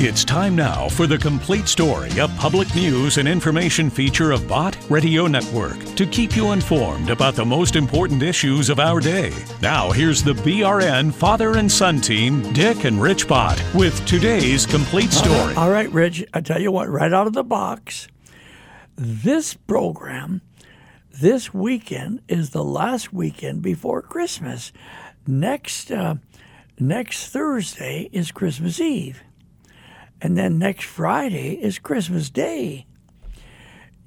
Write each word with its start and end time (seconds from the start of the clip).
It's 0.00 0.24
time 0.24 0.54
now 0.54 0.88
for 0.88 1.08
the 1.08 1.18
complete 1.18 1.66
story, 1.66 2.08
a 2.20 2.28
public 2.28 2.72
news 2.72 3.18
and 3.18 3.26
information 3.26 3.90
feature 3.90 4.30
of 4.30 4.46
Bott 4.46 4.78
Radio 4.88 5.26
Network 5.26 5.76
to 5.96 6.06
keep 6.06 6.36
you 6.36 6.52
informed 6.52 7.10
about 7.10 7.34
the 7.34 7.44
most 7.44 7.74
important 7.74 8.22
issues 8.22 8.70
of 8.70 8.78
our 8.78 9.00
day. 9.00 9.32
Now, 9.60 9.90
here's 9.90 10.22
the 10.22 10.34
BRN 10.34 11.12
father 11.12 11.56
and 11.56 11.68
son 11.68 12.00
team, 12.00 12.52
Dick 12.52 12.84
and 12.84 13.02
Rich 13.02 13.26
Bott, 13.26 13.60
with 13.74 14.06
today's 14.06 14.66
complete 14.66 15.10
story. 15.10 15.52
All 15.56 15.72
right, 15.72 15.90
Rich, 15.90 16.24
I 16.32 16.42
tell 16.42 16.62
you 16.62 16.70
what, 16.70 16.88
right 16.88 17.12
out 17.12 17.26
of 17.26 17.32
the 17.32 17.42
box, 17.42 18.06
this 18.94 19.54
program 19.54 20.42
this 21.10 21.52
weekend 21.52 22.22
is 22.28 22.50
the 22.50 22.62
last 22.62 23.12
weekend 23.12 23.62
before 23.62 24.02
Christmas. 24.02 24.72
Next, 25.26 25.90
uh, 25.90 26.14
next 26.78 27.30
Thursday 27.30 28.08
is 28.12 28.30
Christmas 28.30 28.80
Eve. 28.80 29.24
And 30.20 30.36
then 30.36 30.58
next 30.58 30.84
Friday 30.84 31.52
is 31.54 31.78
Christmas 31.78 32.30
Day. 32.30 32.86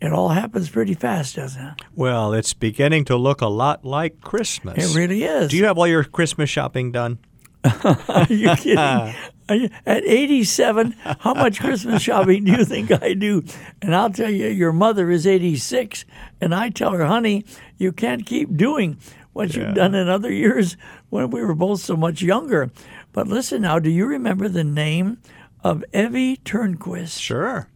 It 0.01 0.11
all 0.11 0.29
happens 0.29 0.69
pretty 0.69 0.95
fast, 0.95 1.35
doesn't 1.35 1.63
it? 1.63 1.73
Well, 1.95 2.33
it's 2.33 2.53
beginning 2.53 3.05
to 3.05 3.15
look 3.17 3.41
a 3.41 3.47
lot 3.47 3.85
like 3.85 4.19
Christmas. 4.21 4.91
It 4.93 4.97
really 4.97 5.23
is. 5.23 5.51
Do 5.51 5.57
you 5.57 5.65
have 5.65 5.77
all 5.77 5.87
your 5.87 6.03
Christmas 6.03 6.49
shopping 6.49 6.91
done? 6.91 7.19
Are 7.63 8.25
you 8.27 8.55
kidding? 8.55 9.13
At 9.47 10.03
87, 10.05 10.93
how 11.19 11.33
much 11.35 11.59
Christmas 11.59 12.01
shopping 12.07 12.45
do 12.45 12.51
you 12.53 12.65
think 12.65 12.91
I 12.91 13.13
do? 13.13 13.43
And 13.81 13.93
I'll 13.95 14.09
tell 14.09 14.29
you, 14.31 14.47
your 14.47 14.71
mother 14.73 15.11
is 15.11 15.27
86, 15.27 16.05
and 16.39 16.55
I 16.55 16.69
tell 16.69 16.91
her, 16.93 17.05
honey, 17.05 17.45
you 17.77 17.91
can't 17.91 18.25
keep 18.25 18.55
doing 18.57 18.97
what 19.33 19.53
Yeah. 19.55 19.67
you've 19.67 19.75
done 19.75 19.93
in 19.93 20.09
other 20.09 20.31
years 20.31 20.77
when 21.09 21.29
we 21.29 21.41
were 21.43 21.53
both 21.53 21.81
so 21.81 21.95
much 21.95 22.21
younger. 22.23 22.71
But 23.13 23.27
listen 23.27 23.61
now, 23.61 23.77
do 23.77 23.89
you 23.91 24.05
remember 24.07 24.47
the 24.49 24.63
name 24.63 25.17
of 25.63 25.83
Evie 25.93 26.37
Tornquist? 26.37 27.19
Sure. 27.19 27.67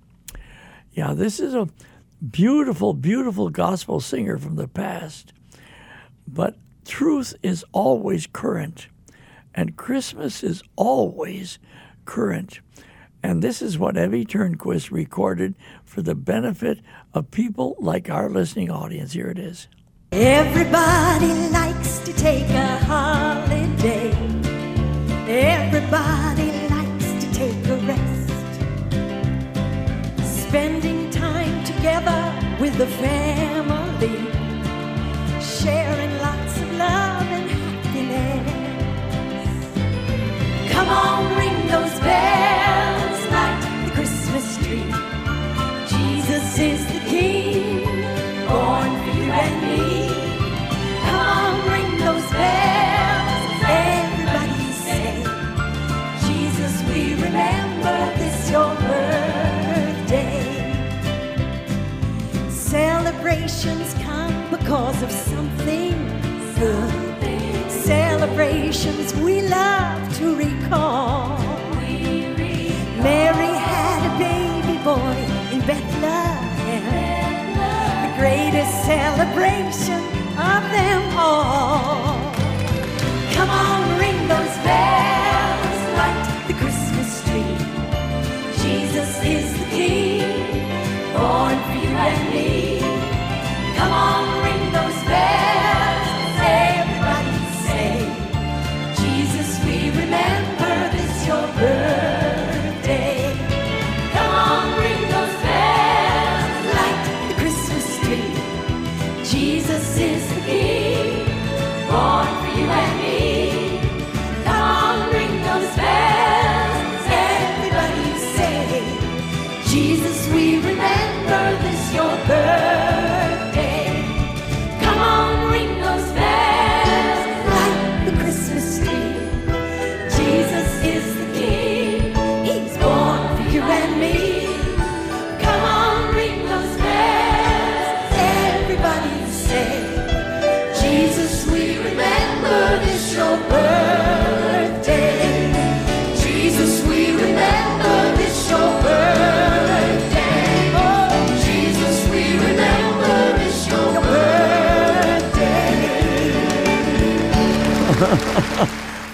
Yeah, 0.92 1.14
this 1.14 1.40
is 1.40 1.54
a 1.54 1.70
beautiful, 2.32 2.94
beautiful 2.94 3.50
gospel 3.50 4.00
singer 4.00 4.38
from 4.38 4.56
the 4.56 4.68
past. 4.68 5.34
But 6.28 6.58
truth 6.86 7.34
is 7.44 7.66
always 7.72 8.28
current, 8.28 8.88
and 9.54 9.76
Christmas 9.76 10.44
is 10.44 10.64
always 10.76 11.60
current. 12.06 12.60
And 13.22 13.42
this 13.42 13.62
is 13.62 13.80
what 13.80 13.98
Evie 13.98 14.26
Tornquist 14.26 14.92
recorded 14.92 15.56
for 15.84 16.02
the 16.02 16.16
benefit 16.16 16.80
of 17.14 17.32
people 17.32 17.76
like 17.80 18.10
our 18.10 18.30
listening 18.30 18.70
audience. 18.70 19.14
Here 19.14 19.30
it 19.30 19.40
is. 19.40 19.68
Everybody 20.12 21.50
likes 21.50 22.00
to 22.00 22.14
take 22.14 22.48
a 22.50 22.78
holiday. 22.86 24.12
Everybody 25.28 26.45
the 32.78 32.88
family. 32.88 34.18
Sharing 35.40 36.14
lots 36.20 36.45
of 65.06 65.12
something 65.12 65.96
good. 66.58 67.70
Celebrations 67.70 69.14
we 69.26 69.42
love 69.48 70.02
to 70.18 70.36
recall. 70.36 71.38
Mary 73.08 73.54
had 73.72 74.00
a 74.10 74.14
baby 74.18 74.78
boy 74.84 75.18
in 75.54 75.60
Bethlehem. 75.70 76.86
The 78.06 78.12
greatest 78.20 78.74
celebration 78.86 80.02
of 80.54 80.62
them 80.76 81.02
all. 81.16 81.95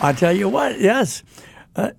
I 0.01 0.13
tell 0.13 0.35
you 0.35 0.50
what, 0.50 0.79
yes. 0.79 1.23
Uh, 1.75 1.91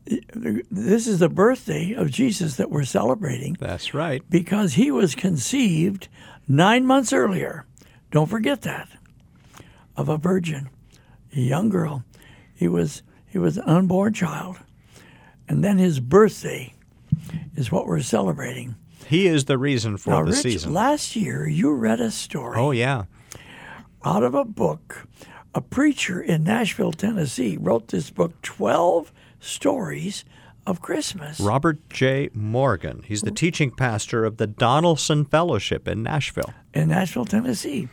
this 0.71 1.07
is 1.07 1.19
the 1.19 1.29
birthday 1.31 1.93
of 1.93 2.11
Jesus 2.11 2.57
that 2.57 2.71
we're 2.71 2.85
celebrating 2.85 3.57
That's 3.59 3.95
right. 3.95 4.23
because 4.29 4.75
he 4.75 4.91
was 4.91 5.15
conceived 5.15 6.09
nine 6.47 6.85
months 6.85 7.13
earlier. 7.13 7.65
Don't 8.11 8.29
forget 8.29 8.63
that. 8.63 8.89
Of 9.97 10.09
a 10.11 10.19
virgin, 10.19 10.69
a 11.35 11.41
young 11.41 11.71
girl. 11.71 12.05
He 12.55 12.69
was 12.69 13.03
he 13.27 13.39
was 13.39 13.57
an 13.57 13.65
unborn 13.65 14.13
child. 14.13 14.59
And 15.49 15.65
then 15.65 15.79
his 15.79 16.01
birthday 16.01 16.75
is 17.57 17.73
what 17.73 17.87
we're 17.87 18.01
celebrating. 18.01 18.75
He 19.07 19.27
is 19.27 19.47
the 19.47 19.59
reason 19.59 19.97
for 19.97 20.11
now, 20.11 20.25
the 20.25 20.33
Rich, 20.33 20.43
season. 20.43 20.73
last 20.75 21.17
year 21.17 21.47
you 21.49 21.73
read 21.73 22.01
a 22.01 22.11
story 22.11 22.59
oh, 22.59 22.71
yeah. 22.71 23.05
out 24.05 24.23
of 24.23 24.35
a 24.35 24.45
book. 24.45 25.07
A 25.55 25.61
preacher 25.61 26.21
in 26.21 26.45
Nashville, 26.45 26.93
Tennessee, 26.93 27.57
wrote 27.61 27.89
this 27.89 28.11
book, 28.11 28.41
12 28.43 29.13
Stories 29.41 30.25
of 30.67 30.81
Christmas. 30.81 31.41
Robert 31.41 31.79
J. 31.91 32.31
Morgan. 32.33 33.03
He's 33.05 33.21
the 33.23 33.31
teaching 33.33 33.71
pastor 33.71 34.25
of 34.25 34.37
the 34.39 34.47
Donelson 34.47 35.29
Fellowship 35.29 35.87
in 35.89 36.03
Nashville. 36.03 36.55
in 36.73 36.89
Nashville, 36.89 37.25
Tennessee. 37.27 37.89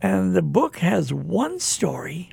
And 0.00 0.36
the 0.36 0.42
book 0.42 0.76
has 0.76 1.12
one 1.12 1.58
story 1.58 2.30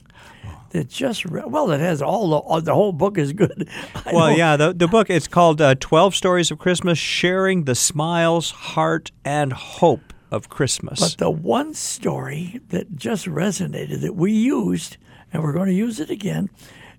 that 0.71 0.89
just 0.89 1.23
re- 1.25 1.43
well, 1.47 1.71
it 1.71 1.79
has 1.79 2.01
all 2.01 2.29
the 2.29 2.35
all, 2.37 2.61
the 2.61 2.73
whole 2.73 2.91
book 2.91 3.17
is 3.17 3.31
good. 3.33 3.69
I 4.05 4.11
Well, 4.13 4.29
know. 4.31 4.35
yeah, 4.35 4.57
the, 4.57 4.73
the 4.73 4.87
book, 4.87 5.09
it's 5.09 5.27
called 5.27 5.61
uh, 5.61 5.75
12 5.79 6.13
Stories 6.13 6.51
of 6.51 6.59
Christmas 6.59 6.97
Sharing 6.99 7.63
the 7.63 7.75
Smiles, 7.75 8.51
Heart, 8.51 9.11
and 9.23 9.53
Hope 9.53 10.12
of 10.33 10.49
Christmas. 10.49 10.99
But 10.99 11.17
the 11.17 11.29
one 11.29 11.73
story 11.73 12.59
that 12.69 12.95
just 12.95 13.25
resonated 13.27 14.01
that 14.01 14.15
we 14.15 14.31
used, 14.33 14.97
and 15.31 15.43
we're 15.43 15.53
going 15.53 15.69
to 15.69 15.73
use 15.75 15.99
it 15.99 16.09
again, 16.09 16.49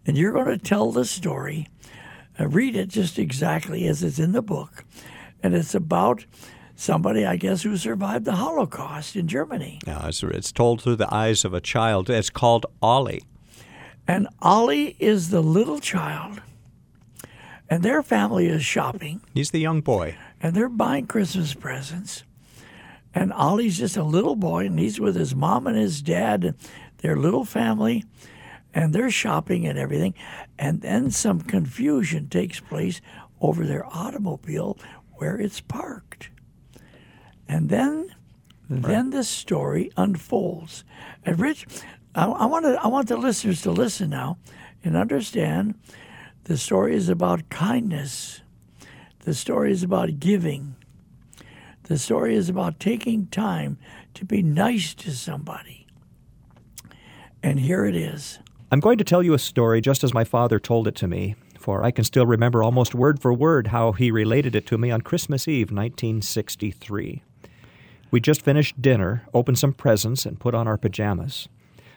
and 0.06 0.16
you're 0.16 0.32
going 0.32 0.46
to 0.46 0.58
tell 0.58 0.92
the 0.92 1.04
story, 1.04 1.68
uh, 2.38 2.46
read 2.48 2.76
it 2.76 2.88
just 2.88 3.18
exactly 3.18 3.86
as 3.86 4.02
it's 4.02 4.18
in 4.18 4.32
the 4.32 4.42
book, 4.42 4.84
and 5.42 5.54
it's 5.54 5.74
about 5.74 6.24
somebody, 6.76 7.24
I 7.26 7.36
guess, 7.36 7.62
who 7.62 7.76
survived 7.76 8.24
the 8.24 8.32
Holocaust 8.36 9.16
in 9.16 9.28
Germany. 9.28 9.80
Yeah, 9.86 10.08
it's, 10.08 10.22
it's 10.22 10.52
told 10.52 10.82
through 10.82 10.96
the 10.96 11.12
eyes 11.14 11.44
of 11.44 11.54
a 11.54 11.60
child. 11.60 12.08
It's 12.10 12.30
called 12.30 12.66
Ollie. 12.82 13.22
And 14.06 14.28
Ollie 14.42 14.96
is 14.98 15.30
the 15.30 15.40
little 15.42 15.78
child. 15.80 16.40
and 17.70 17.82
their 17.82 18.02
family 18.02 18.46
is 18.46 18.62
shopping 18.64 19.20
He's 19.32 19.50
the 19.50 19.60
young 19.60 19.80
boy. 19.80 20.16
and 20.42 20.54
they're 20.54 20.68
buying 20.68 21.06
Christmas 21.06 21.54
presents. 21.54 22.22
And 23.14 23.32
Ollie's 23.32 23.78
just 23.78 23.96
a 23.96 24.02
little 24.02 24.34
boy, 24.34 24.66
and 24.66 24.78
he's 24.78 24.98
with 24.98 25.14
his 25.14 25.34
mom 25.34 25.66
and 25.66 25.76
his 25.76 26.02
dad 26.02 26.44
and 26.44 26.56
their 26.98 27.16
little 27.16 27.44
family, 27.44 28.04
and 28.72 28.92
they're 28.92 29.10
shopping 29.10 29.66
and 29.66 29.78
everything. 29.78 30.14
And 30.58 30.80
then 30.80 31.10
some 31.10 31.40
confusion 31.40 32.28
takes 32.28 32.58
place 32.58 33.00
over 33.40 33.64
their 33.64 33.86
automobile 33.86 34.78
where 35.12 35.38
it's 35.38 35.60
parked. 35.60 36.30
And 37.46 37.68
then, 37.68 38.14
then 38.68 39.10
the 39.10 39.22
story 39.22 39.92
unfolds. 39.96 40.82
And 41.24 41.38
Rich, 41.38 41.66
I, 42.14 42.26
I 42.26 42.46
want 42.46 42.64
to, 42.64 42.82
I 42.82 42.88
want 42.88 43.08
the 43.08 43.16
listeners 43.16 43.62
to 43.62 43.70
listen 43.70 44.10
now 44.10 44.38
and 44.82 44.96
understand. 44.96 45.74
The 46.44 46.58
story 46.58 46.96
is 46.96 47.08
about 47.08 47.48
kindness. 47.48 48.40
The 49.20 49.34
story 49.34 49.72
is 49.72 49.82
about 49.82 50.18
giving. 50.18 50.76
The 51.84 51.98
story 51.98 52.34
is 52.34 52.48
about 52.48 52.80
taking 52.80 53.26
time 53.26 53.76
to 54.14 54.24
be 54.24 54.42
nice 54.42 54.94
to 54.94 55.10
somebody. 55.10 55.86
And 57.42 57.60
here 57.60 57.84
it 57.84 57.94
is. 57.94 58.38
I'm 58.70 58.80
going 58.80 58.96
to 58.96 59.04
tell 59.04 59.22
you 59.22 59.34
a 59.34 59.38
story 59.38 59.82
just 59.82 60.02
as 60.02 60.14
my 60.14 60.24
father 60.24 60.58
told 60.58 60.88
it 60.88 60.94
to 60.96 61.06
me, 61.06 61.34
for 61.58 61.84
I 61.84 61.90
can 61.90 62.04
still 62.04 62.26
remember 62.26 62.62
almost 62.62 62.94
word 62.94 63.20
for 63.20 63.34
word 63.34 63.66
how 63.66 63.92
he 63.92 64.10
related 64.10 64.56
it 64.56 64.66
to 64.68 64.78
me 64.78 64.90
on 64.90 65.02
Christmas 65.02 65.46
Eve, 65.46 65.70
1963. 65.70 67.22
We 68.10 68.20
just 68.20 68.40
finished 68.40 68.80
dinner, 68.80 69.26
opened 69.34 69.58
some 69.58 69.74
presents, 69.74 70.24
and 70.24 70.40
put 70.40 70.54
on 70.54 70.66
our 70.66 70.78
pajamas. 70.78 71.48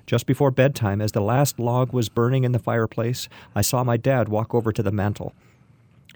Just 0.06 0.26
before 0.26 0.52
bedtime, 0.52 1.00
as 1.02 1.14
the 1.14 1.22
last 1.22 1.60
log 1.60 1.94
was 1.94 2.10
burning 2.10 2.44
in 2.44 2.52
the 2.52 2.60
fireplace, 2.60 3.30
I 3.56 3.62
saw 3.62 3.86
my 3.86 3.96
dad 3.96 4.28
walk 4.28 4.54
over 4.54 4.74
to 4.74 4.84
the 4.84 4.92
mantel. 4.92 5.34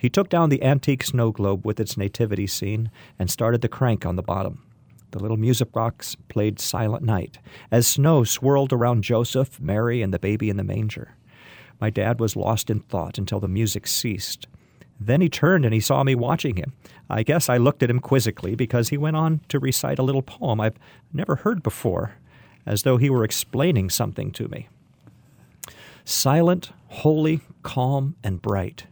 He 0.02 0.10
took 0.10 0.30
down 0.30 0.50
the 0.50 0.64
antique 0.64 1.04
snow 1.04 1.32
globe 1.32 1.64
with 1.64 1.80
its 1.80 1.96
nativity 1.96 2.48
scene 2.48 2.90
and 3.20 3.30
started 3.30 3.62
the 3.62 3.70
crank 3.70 4.04
on 4.04 4.16
the 4.16 4.24
bottom. 4.24 4.66
The 5.12 5.20
little 5.20 5.38
music 5.38 5.72
box 5.72 6.16
played 6.28 6.60
Silent 6.60 7.04
Night 7.04 7.38
as 7.70 7.86
snow 7.86 8.24
swirled 8.24 8.74
around 8.74 9.04
Joseph, 9.04 9.60
Mary, 9.60 10.02
and 10.02 10.12
the 10.12 10.18
baby 10.18 10.50
in 10.50 10.58
the 10.58 10.64
manger. 10.64 11.14
My 11.80 11.92
dad 11.92 12.20
was 12.20 12.36
lost 12.36 12.72
in 12.72 12.80
thought 12.80 13.20
until 13.20 13.40
the 13.40 13.48
music 13.48 13.86
ceased. 13.86 14.48
Then 15.00 15.22
he 15.22 15.30
turned 15.30 15.66
and 15.66 15.74
he 15.74 15.80
saw 15.80 16.04
me 16.04 16.16
watching 16.16 16.56
him. 16.56 16.74
I 17.08 17.22
guess 17.22 17.48
I 17.48 17.58
looked 17.58 17.84
at 17.84 17.92
him 17.92 18.00
quizzically 18.00 18.56
because 18.56 18.90
he 18.90 18.98
went 18.98 19.18
on 19.18 19.42
to 19.50 19.60
recite 19.60 20.00
a 20.00 20.04
little 20.04 20.24
poem 20.24 20.60
I've 20.60 20.80
never 21.14 21.36
heard 21.36 21.62
before, 21.62 22.16
as 22.66 22.82
though 22.82 22.98
he 22.98 23.12
were 23.12 23.24
explaining 23.24 23.92
something 23.92 24.32
to 24.32 24.48
me. 24.48 24.68
Silent, 26.06 26.72
holy, 26.88 27.42
calm, 27.62 28.16
and 28.24 28.42
bright. 28.42 28.88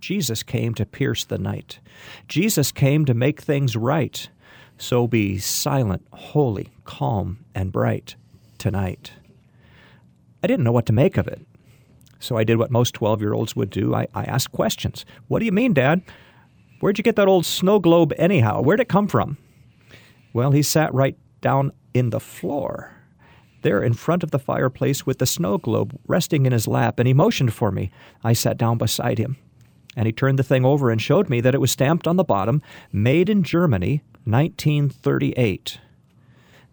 Jesus 0.00 0.42
came 0.42 0.74
to 0.74 0.86
pierce 0.86 1.24
the 1.24 1.38
night. 1.38 1.80
Jesus 2.28 2.72
came 2.72 3.04
to 3.04 3.14
make 3.14 3.40
things 3.40 3.76
right. 3.76 4.28
So 4.78 5.06
be 5.06 5.38
silent, 5.38 6.06
holy, 6.12 6.70
calm, 6.84 7.44
and 7.54 7.72
bright 7.72 8.16
tonight. 8.58 9.12
I 10.42 10.46
didn't 10.46 10.64
know 10.64 10.72
what 10.72 10.86
to 10.86 10.92
make 10.92 11.16
of 11.16 11.26
it. 11.26 11.46
So 12.18 12.36
I 12.36 12.44
did 12.44 12.56
what 12.56 12.70
most 12.70 12.94
12 12.94 13.20
year 13.20 13.32
olds 13.32 13.56
would 13.56 13.70
do. 13.70 13.94
I, 13.94 14.06
I 14.14 14.24
asked 14.24 14.52
questions. 14.52 15.04
What 15.28 15.40
do 15.40 15.44
you 15.44 15.52
mean, 15.52 15.74
Dad? 15.74 16.02
Where'd 16.80 16.98
you 16.98 17.04
get 17.04 17.16
that 17.16 17.28
old 17.28 17.46
snow 17.46 17.78
globe 17.78 18.12
anyhow? 18.18 18.60
Where'd 18.60 18.80
it 18.80 18.88
come 18.88 19.08
from? 19.08 19.38
Well, 20.32 20.50
he 20.50 20.62
sat 20.62 20.92
right 20.92 21.16
down 21.40 21.72
in 21.94 22.10
the 22.10 22.20
floor, 22.20 22.92
there 23.62 23.82
in 23.82 23.94
front 23.94 24.22
of 24.22 24.30
the 24.30 24.38
fireplace 24.38 25.06
with 25.06 25.18
the 25.18 25.26
snow 25.26 25.56
globe 25.56 25.98
resting 26.06 26.44
in 26.44 26.52
his 26.52 26.68
lap, 26.68 26.98
and 26.98 27.06
he 27.06 27.14
motioned 27.14 27.54
for 27.54 27.70
me. 27.70 27.90
I 28.22 28.34
sat 28.34 28.58
down 28.58 28.76
beside 28.76 29.18
him, 29.18 29.38
and 29.96 30.06
he 30.06 30.12
turned 30.12 30.38
the 30.38 30.44
thing 30.44 30.64
over 30.64 30.90
and 30.90 31.00
showed 31.00 31.28
me 31.28 31.40
that 31.40 31.54
it 31.54 31.60
was 31.60 31.70
stamped 31.70 32.06
on 32.06 32.16
the 32.16 32.24
bottom, 32.24 32.62
Made 32.92 33.28
in 33.28 33.42
Germany, 33.42 34.02
1938. 34.24 35.80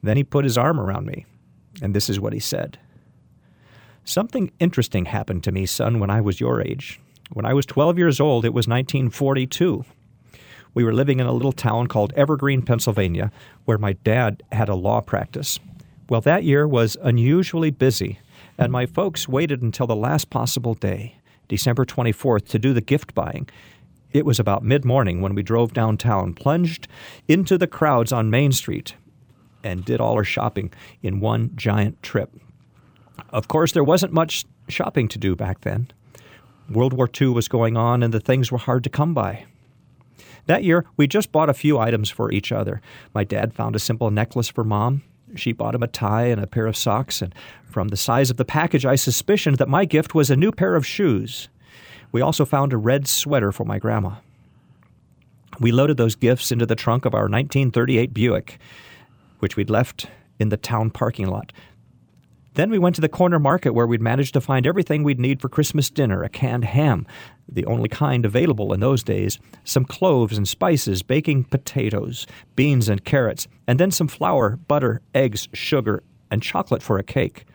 Then 0.04 0.18
he 0.18 0.24
put 0.24 0.44
his 0.44 0.58
arm 0.58 0.80
around 0.80 1.08
me, 1.08 1.26
and 1.82 1.96
this 1.96 2.10
is 2.10 2.20
what 2.20 2.34
he 2.34 2.40
said. 2.40 2.78
Something 4.04 4.52
interesting 4.60 5.06
happened 5.06 5.44
to 5.46 5.52
me, 5.52 5.66
son, 5.66 6.00
when 6.00 6.10
I 6.10 6.20
was 6.20 6.42
your 6.42 6.62
age. 6.62 7.00
When 7.32 7.46
I 7.46 7.54
was 7.54 7.66
12 7.66 7.98
years 7.98 8.20
old, 8.20 8.44
it 8.44 8.54
was 8.54 8.68
1942. 8.68 9.86
We 10.74 10.84
were 10.84 10.94
living 10.94 11.20
in 11.20 11.26
a 11.26 11.32
little 11.32 11.54
town 11.54 11.88
called 11.88 12.12
Evergreen, 12.16 12.64
Pennsylvania, 12.64 13.32
where 13.64 13.78
my 13.78 13.94
dad 13.94 14.44
had 14.52 14.68
a 14.68 14.76
law 14.76 15.00
practice. 15.00 15.60
Well, 16.10 16.22
that 16.22 16.44
year 16.44 16.68
was 16.68 16.98
unusually 17.02 17.72
busy, 17.72 18.20
and 18.58 18.72
my 18.72 18.86
folks 18.86 19.28
waited 19.28 19.62
until 19.62 19.88
the 19.88 19.96
last 19.96 20.30
possible 20.30 20.74
day, 20.74 21.16
December 21.54 21.86
24th, 21.86 22.48
to 22.48 22.58
do 22.58 22.74
the 22.74 22.82
gift 22.82 23.14
buying. 23.14 23.48
It 24.12 24.26
was 24.26 24.40
about 24.40 24.64
mid 24.64 24.84
morning 24.84 25.22
when 25.22 25.36
we 25.36 25.44
drove 25.44 25.72
downtown, 25.72 26.34
plunged 26.34 26.88
into 27.28 27.60
the 27.60 27.68
crowds 27.68 28.12
on 28.12 28.32
Main 28.32 28.52
Street, 28.52 28.96
and 29.64 29.86
did 29.86 30.02
all 30.02 30.16
our 30.16 30.24
shopping 30.24 30.74
in 31.04 31.20
one 31.20 31.52
giant 31.56 32.02
trip. 32.02 32.32
Of 33.30 33.48
course, 33.50 33.72
there 33.72 33.84
wasn't 33.84 34.14
much 34.14 34.46
shopping 34.68 35.08
to 35.10 35.20
do 35.20 35.36
back 35.36 35.62
then. 35.62 35.92
World 36.72 36.94
War 36.94 37.08
II 37.22 37.28
was 37.28 37.48
going 37.48 37.78
on, 37.78 38.02
and 38.02 38.12
the 38.12 38.20
things 38.20 38.52
were 38.52 38.58
hard 38.58 38.84
to 38.86 38.90
come 38.90 39.14
by. 39.14 39.46
That 40.48 40.64
year, 40.64 40.86
we 40.98 41.06
just 41.06 41.32
bought 41.32 41.52
a 41.52 41.54
few 41.54 41.78
items 41.78 42.10
for 42.10 42.32
each 42.32 42.52
other. 42.52 42.82
My 43.14 43.24
dad 43.24 43.54
found 43.54 43.76
a 43.76 43.80
simple 43.80 44.10
necklace 44.10 44.50
for 44.50 44.64
mom. 44.64 45.04
She 45.36 45.52
bought 45.52 45.76
him 45.76 45.84
a 45.84 45.88
tie 45.88 46.26
and 46.26 46.42
a 46.42 46.48
pair 46.48 46.68
of 46.68 46.78
socks, 46.78 47.22
and 47.22 47.34
from 47.66 47.88
the 47.88 47.98
size 47.98 48.30
of 48.30 48.38
the 48.38 48.46
package, 48.46 48.86
I 48.86 48.96
suspicioned 48.96 49.58
that 49.58 49.68
my 49.68 49.86
gift 49.86 50.14
was 50.14 50.30
a 50.30 50.36
new 50.36 50.52
pair 50.52 50.76
of 50.76 50.86
shoes. 50.86 51.50
We 52.12 52.22
also 52.22 52.46
found 52.46 52.74
a 52.74 52.78
red 52.78 53.08
sweater 53.08 53.52
for 53.52 53.66
my 53.66 53.80
grandma. 53.80 54.16
We 55.60 55.72
loaded 55.72 55.98
those 55.98 56.16
gifts 56.16 56.52
into 56.52 56.66
the 56.66 56.76
trunk 56.76 57.06
of 57.06 57.14
our 57.14 57.24
1938 57.24 58.14
Buick, 58.14 58.60
which 59.40 59.56
we'd 59.56 59.70
left 59.70 60.08
in 60.40 60.50
the 60.50 60.58
town 60.58 60.90
parking 60.90 61.28
lot. 61.28 61.52
Then 62.56 62.70
we 62.70 62.78
went 62.78 62.96
to 62.96 63.02
the 63.02 63.10
corner 63.10 63.40
market 63.40 63.74
where 63.74 63.88
we'd 63.88 64.02
managed 64.02 64.34
to 64.34 64.42
find 64.42 64.68
everything 64.68 65.04
we'd 65.04 65.20
need 65.20 65.42
for 65.42 65.50
Christmas 65.50 65.90
dinner 65.90 66.24
a 66.24 66.30
canned 66.30 66.66
ham, 66.66 67.08
the 67.52 67.66
only 67.66 67.90
kind 67.90 68.26
available 68.26 68.74
in 68.74 68.80
those 68.80 69.04
days, 69.04 69.40
some 69.64 69.86
cloves 69.86 70.38
and 70.38 70.48
spices, 70.48 71.02
baking 71.02 71.46
potatoes, 71.46 72.28
beans 72.56 72.90
and 72.90 73.04
carrots, 73.04 73.48
and 73.68 73.80
then 73.80 73.90
some 73.90 74.08
flour, 74.08 74.58
butter, 74.68 75.02
eggs, 75.16 75.48
sugar, 75.54 76.04
and 76.30 76.44
chocolate 76.44 76.84
for 76.84 77.00
a 77.00 77.04
cake. 77.04 77.46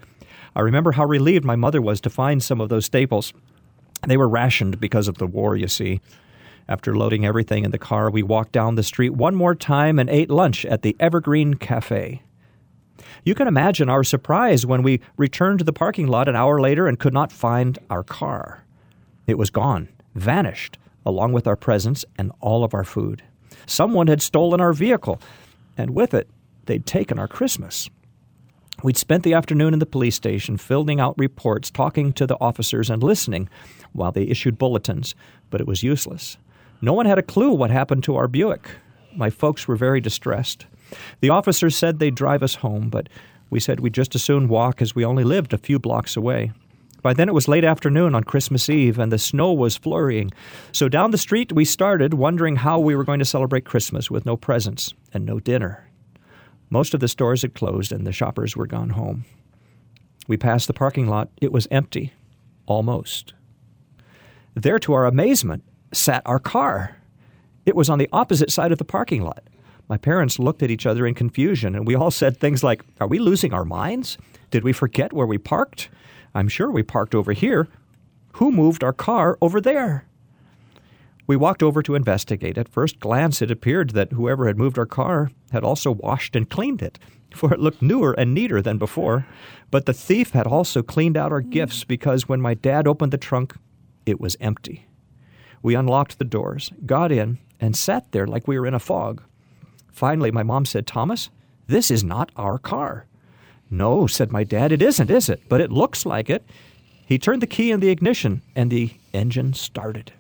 I 0.57 0.61
remember 0.61 0.93
how 0.93 1.05
relieved 1.05 1.45
my 1.45 1.57
mother 1.57 1.81
was 1.81 2.01
to 2.01 2.11
find 2.11 2.43
some 2.43 2.61
of 2.61 2.69
those 2.69 2.87
staples. 2.87 3.33
They 4.07 4.17
were 4.17 4.29
rationed 4.29 4.81
because 4.81 5.07
of 5.07 5.19
the 5.19 5.27
war, 5.27 5.57
you 5.57 5.69
see. 5.69 6.01
After 6.69 6.97
loading 6.97 7.25
everything 7.25 7.65
in 7.65 7.71
the 7.71 7.79
car, 7.79 8.11
we 8.11 8.23
walked 8.23 8.53
down 8.53 8.75
the 8.75 8.83
street 8.83 9.11
one 9.11 9.35
more 9.35 9.55
time 9.55 9.99
and 9.99 10.11
ate 10.11 10.31
lunch 10.31 10.65
at 10.67 10.83
the 10.83 10.97
Evergreen 10.99 11.55
Cafe. 11.55 12.23
You 13.25 13.35
can 13.35 13.49
imagine 13.49 13.89
our 13.89 14.05
surprise 14.05 14.67
when 14.67 14.83
we 14.83 15.01
returned 15.17 15.59
to 15.61 15.65
the 15.65 15.73
parking 15.73 16.07
lot 16.07 16.29
an 16.29 16.37
hour 16.37 16.61
later 16.61 16.87
and 16.87 16.99
could 16.99 17.15
not 17.15 17.33
find 17.33 17.79
our 17.91 18.03
car. 18.03 18.65
It 19.27 19.39
was 19.39 19.51
gone, 19.51 19.89
vanished, 20.15 20.79
along 21.05 21.33
with 21.33 21.47
our 21.47 21.57
presents 21.57 22.05
and 22.17 22.33
all 22.41 22.65
of 22.65 22.75
our 22.75 22.85
food. 22.85 23.23
Someone 23.67 24.07
had 24.07 24.23
stolen 24.23 24.61
our 24.61 24.73
vehicle, 24.73 25.21
and 25.77 25.91
with 25.91 26.15
it, 26.15 26.29
they'd 26.67 26.87
taken 26.87 27.19
our 27.19 27.29
Christmas. 27.29 27.91
We'd 28.83 28.97
spent 28.97 29.25
the 29.25 29.35
afternoon 29.35 29.73
in 29.73 29.81
the 29.81 29.87
police 29.87 30.15
station 30.15 30.57
filling 30.57 31.01
out 31.01 31.19
reports, 31.19 31.71
talking 31.71 32.13
to 32.13 32.27
the 32.27 32.37
officers, 32.41 32.91
and 32.91 33.03
listening 33.03 33.49
while 33.93 34.13
they 34.13 34.23
issued 34.23 34.59
bulletins, 34.59 35.15
but 35.51 35.61
it 35.61 35.67
was 35.67 35.83
useless. 35.83 36.39
No 36.81 36.93
one 36.93 37.07
had 37.07 37.19
a 37.19 37.23
clue 37.23 37.53
what 37.53 37.71
happened 37.71 38.05
to 38.05 38.15
our 38.15 38.29
Buick. 38.29 38.69
My 39.17 39.31
folks 39.31 39.67
were 39.67 39.75
very 39.75 40.01
distressed. 40.01 40.67
The 41.21 41.31
officers 41.31 41.77
said 41.77 41.99
they'd 41.99 42.15
drive 42.15 42.43
us 42.43 42.57
home, 42.57 42.89
but 42.89 43.09
we 43.51 43.61
said 43.61 43.81
we'd 43.81 43.95
just 43.95 44.15
as 44.15 44.23
soon 44.23 44.49
walk 44.49 44.83
as 44.83 44.95
we 44.95 45.05
only 45.05 45.25
lived 45.25 45.53
a 45.53 45.59
few 45.59 45.79
blocks 45.79 46.17
away. 46.17 46.53
By 47.01 47.15
then 47.15 47.29
it 47.29 47.35
was 47.35 47.49
late 47.49 47.65
afternoon 47.65 48.15
on 48.15 48.25
Christmas 48.25 48.69
Eve, 48.69 48.99
and 48.99 49.13
the 49.13 49.19
snow 49.19 49.53
was 49.53 49.77
flurrying. 49.77 50.33
So 50.73 50.89
down 50.89 51.13
the 51.13 51.19
street 51.19 51.53
we 51.53 51.65
started, 51.65 52.15
wondering 52.15 52.57
how 52.57 52.79
we 52.81 52.97
were 52.97 53.05
going 53.05 53.21
to 53.21 53.25
celebrate 53.25 53.65
Christmas 53.65 54.11
with 54.11 54.27
no 54.27 54.37
presents 54.37 54.95
and 55.15 55.25
no 55.25 55.39
dinner. 55.39 55.89
Most 56.71 56.95
of 56.95 57.01
the 57.01 57.09
stores 57.09 57.43
had 57.43 57.55
closed, 57.55 57.93
and 57.93 58.07
the 58.07 58.13
shoppers 58.13 58.57
were 58.57 58.67
gone 58.67 58.91
home. 58.91 59.25
We 60.27 60.37
passed 60.37 60.67
the 60.67 60.75
parking 60.75 61.07
lot. 61.07 61.31
It 61.41 61.53
was 61.53 61.69
empty. 61.71 62.13
Almost. 62.67 63.33
There, 64.55 64.79
to 64.81 64.93
our 64.93 65.07
amazement, 65.07 65.63
sat 65.93 66.23
our 66.27 66.39
car. 66.39 66.97
It 67.65 67.77
was 67.77 67.89
on 67.89 67.99
the 67.99 68.09
opposite 68.13 68.51
side 68.51 68.73
of 68.73 68.79
the 68.79 68.85
parking 68.85 69.23
lot. 69.23 69.45
My 69.89 69.97
parents 69.97 70.39
looked 70.39 70.63
at 70.63 70.71
each 70.71 70.87
other 70.87 71.07
in 71.07 71.15
confusion, 71.15 71.75
and 71.75 71.87
we 71.87 71.95
all 71.95 72.11
said 72.11 72.37
things 72.37 72.63
like, 72.63 72.85
Are 73.01 73.07
we 73.07 73.19
losing 73.19 73.53
our 73.53 73.65
minds? 73.65 74.19
Did 74.51 74.65
we 74.65 74.73
forget 74.73 75.13
where 75.13 75.27
we 75.27 75.39
parked? 75.39 75.89
I'm 76.35 76.49
sure 76.49 76.71
we 76.71 76.83
parked 76.83 77.15
over 77.15 77.33
here. 77.33 77.69
Who 78.33 78.53
moved 78.53 78.85
our 78.85 78.93
car 78.93 79.39
over 79.41 79.61
there? 79.61 80.05
We 81.27 81.37
walked 81.37 81.63
over 81.63 81.83
to 81.83 81.95
investigate. 81.95 82.57
At 82.57 82.69
first 82.69 83.01
glance, 83.01 83.43
it 83.43 83.51
appeared 83.51 83.91
that 83.91 84.13
whoever 84.13 84.47
had 84.47 84.59
moved 84.59 84.79
our 84.79 84.87
car 84.87 85.31
had 85.53 85.65
also 85.65 85.91
washed 85.91 86.37
and 86.37 86.49
cleaned 86.49 86.83
it, 86.83 86.99
for 87.35 87.53
it 87.53 87.61
looked 87.61 87.83
newer 87.83 88.13
and 88.13 88.35
neater 88.35 88.63
than 88.63 88.79
before. 88.79 89.27
But 89.71 89.87
the 89.87 89.93
thief 89.93 90.31
had 90.31 90.47
also 90.47 90.83
cleaned 90.83 91.17
out 91.17 91.33
our 91.33 91.41
gifts 91.41 91.85
because 91.85 92.29
when 92.29 92.41
my 92.41 92.55
dad 92.55 92.87
opened 92.87 93.13
the 93.13 93.19
trunk, 93.19 93.57
it 94.07 94.21
was 94.21 94.37
empty. 94.41 94.87
We 95.63 95.75
unlocked 95.75 96.19
the 96.19 96.25
doors, 96.25 96.73
got 96.87 97.11
in, 97.11 97.39
and 97.61 97.77
sat 97.77 98.13
there 98.13 98.27
like 98.27 98.47
we 98.47 98.59
were 98.59 98.67
in 98.67 98.75
a 98.75 98.79
fog. 98.79 99.23
Finally, 99.99 100.31
my 100.31 100.45
mom 100.45 100.65
said, 100.65 100.87
Thomas, 100.87 101.29
this 101.67 101.91
is 101.91 102.05
not 102.05 102.31
our 102.37 102.57
car. 102.57 103.05
No, 103.69 104.07
said 104.07 104.31
my 104.31 104.45
dad, 104.45 104.71
it 104.71 104.81
isn't, 104.81 105.11
is 105.11 105.29
it? 105.29 105.43
But 105.49 105.61
it 105.61 105.73
looks 105.73 106.07
like 106.07 106.31
it. 106.31 106.45
He 107.05 107.19
turned 107.19 107.43
the 107.43 107.49
key 107.49 107.73
in 107.73 107.81
the 107.81 107.89
ignition, 107.89 108.43
and 108.55 108.71
the 108.71 108.93
engine 109.13 109.55
started. 109.55 110.13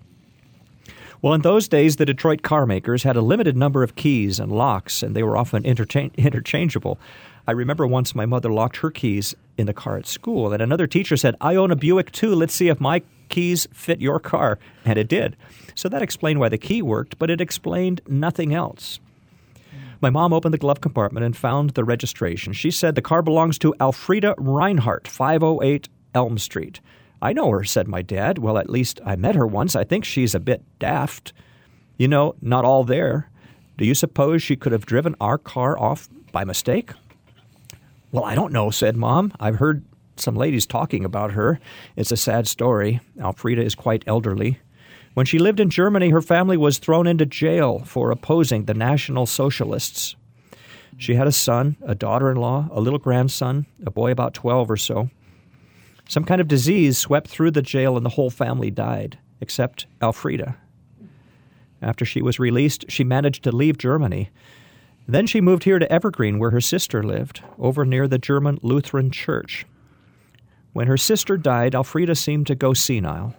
Well, 1.22 1.32
in 1.32 1.42
those 1.42 1.68
days, 1.68 1.94
the 1.94 2.04
Detroit 2.04 2.42
car 2.42 2.66
makers 2.66 3.04
had 3.04 3.14
a 3.14 3.20
limited 3.20 3.56
number 3.56 3.84
of 3.84 3.94
keys 3.94 4.40
and 4.40 4.50
locks, 4.50 5.00
and 5.00 5.14
they 5.14 5.22
were 5.22 5.36
often 5.36 5.62
intercha- 5.62 6.12
interchangeable. 6.16 6.98
I 7.46 7.52
remember 7.52 7.86
once 7.86 8.16
my 8.16 8.26
mother 8.26 8.50
locked 8.50 8.78
her 8.78 8.90
keys 8.90 9.36
in 9.56 9.66
the 9.66 9.72
car 9.72 9.96
at 9.96 10.08
school, 10.08 10.52
and 10.52 10.60
another 10.60 10.88
teacher 10.88 11.16
said, 11.16 11.36
I 11.40 11.54
own 11.54 11.70
a 11.70 11.76
Buick 11.76 12.10
too. 12.10 12.34
Let's 12.34 12.54
see 12.54 12.66
if 12.66 12.80
my 12.80 13.02
keys 13.28 13.68
fit 13.72 14.00
your 14.00 14.18
car. 14.18 14.58
And 14.84 14.98
it 14.98 15.06
did. 15.06 15.36
So 15.76 15.88
that 15.88 16.02
explained 16.02 16.40
why 16.40 16.48
the 16.48 16.58
key 16.58 16.82
worked, 16.82 17.16
but 17.20 17.30
it 17.30 17.40
explained 17.40 18.00
nothing 18.08 18.52
else. 18.52 18.98
My 20.00 20.10
mom 20.10 20.32
opened 20.32 20.54
the 20.54 20.58
glove 20.58 20.80
compartment 20.80 21.26
and 21.26 21.36
found 21.36 21.70
the 21.70 21.84
registration. 21.84 22.52
She 22.52 22.70
said 22.70 22.94
the 22.94 23.02
car 23.02 23.20
belongs 23.20 23.58
to 23.58 23.74
Alfreda 23.80 24.34
Reinhardt, 24.38 25.08
508 25.08 25.88
Elm 26.14 26.38
Street. 26.38 26.80
I 27.20 27.32
know 27.32 27.50
her, 27.50 27.64
said 27.64 27.88
my 27.88 28.02
dad. 28.02 28.38
Well, 28.38 28.58
at 28.58 28.70
least 28.70 29.00
I 29.04 29.16
met 29.16 29.34
her 29.34 29.46
once. 29.46 29.74
I 29.74 29.82
think 29.82 30.04
she's 30.04 30.36
a 30.36 30.40
bit 30.40 30.62
daft. 30.78 31.32
You 31.96 32.06
know, 32.06 32.36
not 32.40 32.64
all 32.64 32.84
there. 32.84 33.28
Do 33.76 33.84
you 33.84 33.94
suppose 33.94 34.40
she 34.42 34.54
could 34.54 34.70
have 34.70 34.86
driven 34.86 35.16
our 35.20 35.36
car 35.36 35.76
off 35.78 36.08
by 36.30 36.44
mistake? 36.44 36.92
Well, 38.12 38.24
I 38.24 38.36
don't 38.36 38.52
know, 38.52 38.70
said 38.70 38.96
Mom. 38.96 39.32
I've 39.40 39.56
heard 39.56 39.84
some 40.16 40.36
ladies 40.36 40.66
talking 40.66 41.04
about 41.04 41.32
her. 41.32 41.58
It's 41.96 42.12
a 42.12 42.16
sad 42.16 42.46
story. 42.46 43.00
Alfreda 43.18 43.62
is 43.62 43.74
quite 43.74 44.04
elderly. 44.06 44.60
When 45.18 45.26
she 45.26 45.40
lived 45.40 45.58
in 45.58 45.68
Germany, 45.68 46.10
her 46.10 46.22
family 46.22 46.56
was 46.56 46.78
thrown 46.78 47.08
into 47.08 47.26
jail 47.26 47.80
for 47.80 48.12
opposing 48.12 48.66
the 48.66 48.72
National 48.72 49.26
Socialists. 49.26 50.14
She 50.96 51.16
had 51.16 51.26
a 51.26 51.32
son, 51.32 51.76
a 51.82 51.96
daughter 51.96 52.30
in 52.30 52.36
law, 52.36 52.68
a 52.70 52.80
little 52.80 53.00
grandson, 53.00 53.66
a 53.84 53.90
boy 53.90 54.12
about 54.12 54.32
12 54.32 54.70
or 54.70 54.76
so. 54.76 55.10
Some 56.08 56.22
kind 56.22 56.40
of 56.40 56.46
disease 56.46 56.98
swept 56.98 57.26
through 57.26 57.50
the 57.50 57.62
jail 57.62 57.96
and 57.96 58.06
the 58.06 58.10
whole 58.10 58.30
family 58.30 58.70
died, 58.70 59.18
except 59.40 59.88
Alfreda. 60.00 60.54
After 61.82 62.04
she 62.04 62.22
was 62.22 62.38
released, 62.38 62.84
she 62.88 63.02
managed 63.02 63.42
to 63.42 63.50
leave 63.50 63.76
Germany. 63.76 64.30
Then 65.08 65.26
she 65.26 65.40
moved 65.40 65.64
here 65.64 65.80
to 65.80 65.92
Evergreen, 65.92 66.38
where 66.38 66.52
her 66.52 66.60
sister 66.60 67.02
lived, 67.02 67.42
over 67.58 67.84
near 67.84 68.06
the 68.06 68.18
German 68.18 68.60
Lutheran 68.62 69.10
Church. 69.10 69.66
When 70.74 70.86
her 70.86 70.96
sister 70.96 71.36
died, 71.36 71.72
Alfreda 71.72 72.16
seemed 72.16 72.46
to 72.46 72.54
go 72.54 72.72
senile. 72.72 73.34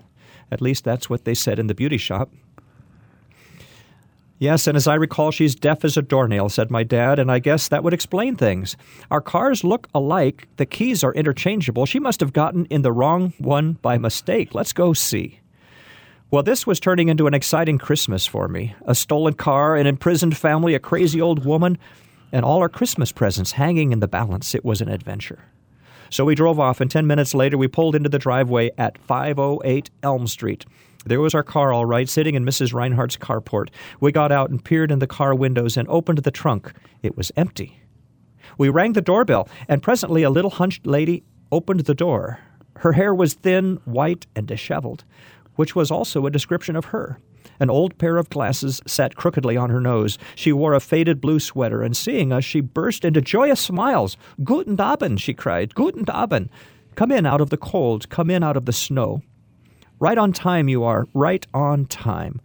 At 0.51 0.61
least 0.61 0.83
that's 0.83 1.09
what 1.09 1.25
they 1.25 1.33
said 1.33 1.59
in 1.59 1.67
the 1.67 1.75
beauty 1.75 1.97
shop. 1.97 2.31
Yes, 4.39 4.67
and 4.67 4.77
as 4.77 4.87
I 4.87 4.95
recall, 4.95 5.31
she's 5.31 5.53
deaf 5.53 5.83
as 5.83 5.97
a 5.97 6.01
doornail, 6.01 6.47
said 6.47 6.71
my 6.71 6.83
dad, 6.83 7.19
and 7.19 7.29
I 7.29 7.39
guess 7.39 7.67
that 7.67 7.83
would 7.83 7.93
explain 7.93 8.37
things. 8.37 8.77
Our 9.11 9.19
cars 9.19 9.65
look 9.65 9.89
alike, 9.93 10.47
the 10.55 10.65
keys 10.65 11.03
are 11.03 11.13
interchangeable. 11.13 11.85
She 11.85 11.99
must 11.99 12.21
have 12.21 12.31
gotten 12.31 12.63
in 12.67 12.81
the 12.81 12.93
wrong 12.93 13.33
one 13.37 13.73
by 13.73 13.97
mistake. 13.97 14.55
Let's 14.55 14.71
go 14.71 14.93
see. 14.93 15.41
Well, 16.31 16.43
this 16.43 16.65
was 16.65 16.79
turning 16.79 17.09
into 17.09 17.27
an 17.27 17.33
exciting 17.33 17.79
Christmas 17.79 18.25
for 18.25 18.47
me. 18.47 18.75
A 18.85 18.95
stolen 18.95 19.33
car, 19.33 19.75
an 19.75 19.87
imprisoned 19.87 20.37
family, 20.37 20.73
a 20.73 20.79
crazy 20.79 21.19
old 21.19 21.43
woman, 21.43 21.77
and 22.31 22.45
all 22.45 22.59
our 22.59 22.69
Christmas 22.69 23.11
presents 23.11 23.53
hanging 23.53 23.91
in 23.91 23.99
the 23.99 24.07
balance. 24.07 24.55
It 24.55 24.63
was 24.63 24.79
an 24.79 24.87
adventure. 24.87 25.39
So 26.09 26.25
we 26.25 26.35
drove 26.35 26.59
off, 26.59 26.81
and 26.81 26.89
10 26.89 27.05
minutes 27.05 27.33
later, 27.33 27.57
we 27.57 27.67
pulled 27.67 27.95
into 27.95 28.09
the 28.09 28.19
driveway 28.19 28.71
at 28.77 28.97
508 28.97 29.89
Elm 30.01 30.27
Street. 30.27 30.65
There 31.05 31.21
was 31.21 31.33
our 31.33 31.43
car, 31.43 31.71
all 31.71 31.85
right, 31.85 32.09
sitting 32.09 32.35
in 32.35 32.45
Mrs. 32.45 32.73
Reinhardt's 32.73 33.17
carport. 33.17 33.69
We 33.99 34.11
got 34.11 34.31
out 34.31 34.49
and 34.49 34.63
peered 34.63 34.91
in 34.91 34.99
the 34.99 35.07
car 35.07 35.33
windows 35.33 35.77
and 35.77 35.87
opened 35.87 36.19
the 36.19 36.31
trunk. 36.31 36.73
It 37.03 37.15
was 37.15 37.31
empty. 37.37 37.81
We 38.57 38.69
rang 38.69 38.93
the 38.93 39.01
doorbell, 39.01 39.47
and 39.67 39.83
presently 39.83 40.23
a 40.23 40.29
little 40.29 40.51
hunched 40.51 40.85
lady 40.85 41.23
opened 41.51 41.81
the 41.81 41.95
door. 41.95 42.39
Her 42.77 42.93
hair 42.93 43.13
was 43.13 43.33
thin, 43.33 43.79
white, 43.85 44.25
and 44.35 44.47
disheveled, 44.47 45.03
which 45.55 45.75
was 45.75 45.91
also 45.91 46.25
a 46.25 46.31
description 46.31 46.75
of 46.75 46.85
her. 46.85 47.19
An 47.59 47.69
old 47.69 47.97
pair 47.97 48.17
of 48.17 48.29
glasses 48.29 48.81
sat 48.87 49.15
crookedly 49.15 49.57
on 49.57 49.69
her 49.69 49.81
nose. 49.81 50.17
She 50.35 50.53
wore 50.53 50.73
a 50.73 50.79
faded 50.79 51.19
blue 51.19 51.39
sweater, 51.39 51.81
and 51.81 51.95
seeing 51.95 52.31
us, 52.31 52.45
she 52.45 52.61
burst 52.61 53.03
into 53.03 53.21
joyous 53.21 53.59
smiles. 53.59 54.15
Guten 54.43 54.77
Abend, 54.79 55.19
she 55.19 55.33
cried. 55.33 55.75
Guten 55.75 56.05
Abend. 56.07 56.49
Come 56.95 57.11
in 57.11 57.25
out 57.25 57.41
of 57.41 57.49
the 57.49 57.57
cold. 57.57 58.09
Come 58.09 58.29
in 58.29 58.43
out 58.43 58.57
of 58.57 58.65
the 58.65 58.73
snow. 58.73 59.21
Right 59.99 60.17
on 60.17 60.31
time 60.31 60.69
you 60.69 60.83
are. 60.83 61.05
Right 61.13 61.45
on 61.53 61.85
time. 61.85 62.39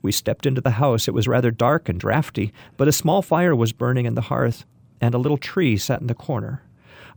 We 0.00 0.12
stepped 0.12 0.46
into 0.46 0.60
the 0.60 0.72
house. 0.72 1.06
It 1.06 1.14
was 1.14 1.28
rather 1.28 1.50
dark 1.50 1.88
and 1.88 2.00
drafty, 2.00 2.52
but 2.76 2.88
a 2.88 2.92
small 2.92 3.22
fire 3.22 3.54
was 3.54 3.72
burning 3.72 4.06
in 4.06 4.14
the 4.14 4.22
hearth, 4.22 4.64
and 5.00 5.14
a 5.14 5.18
little 5.18 5.38
tree 5.38 5.76
sat 5.76 6.00
in 6.00 6.06
the 6.06 6.14
corner. 6.14 6.62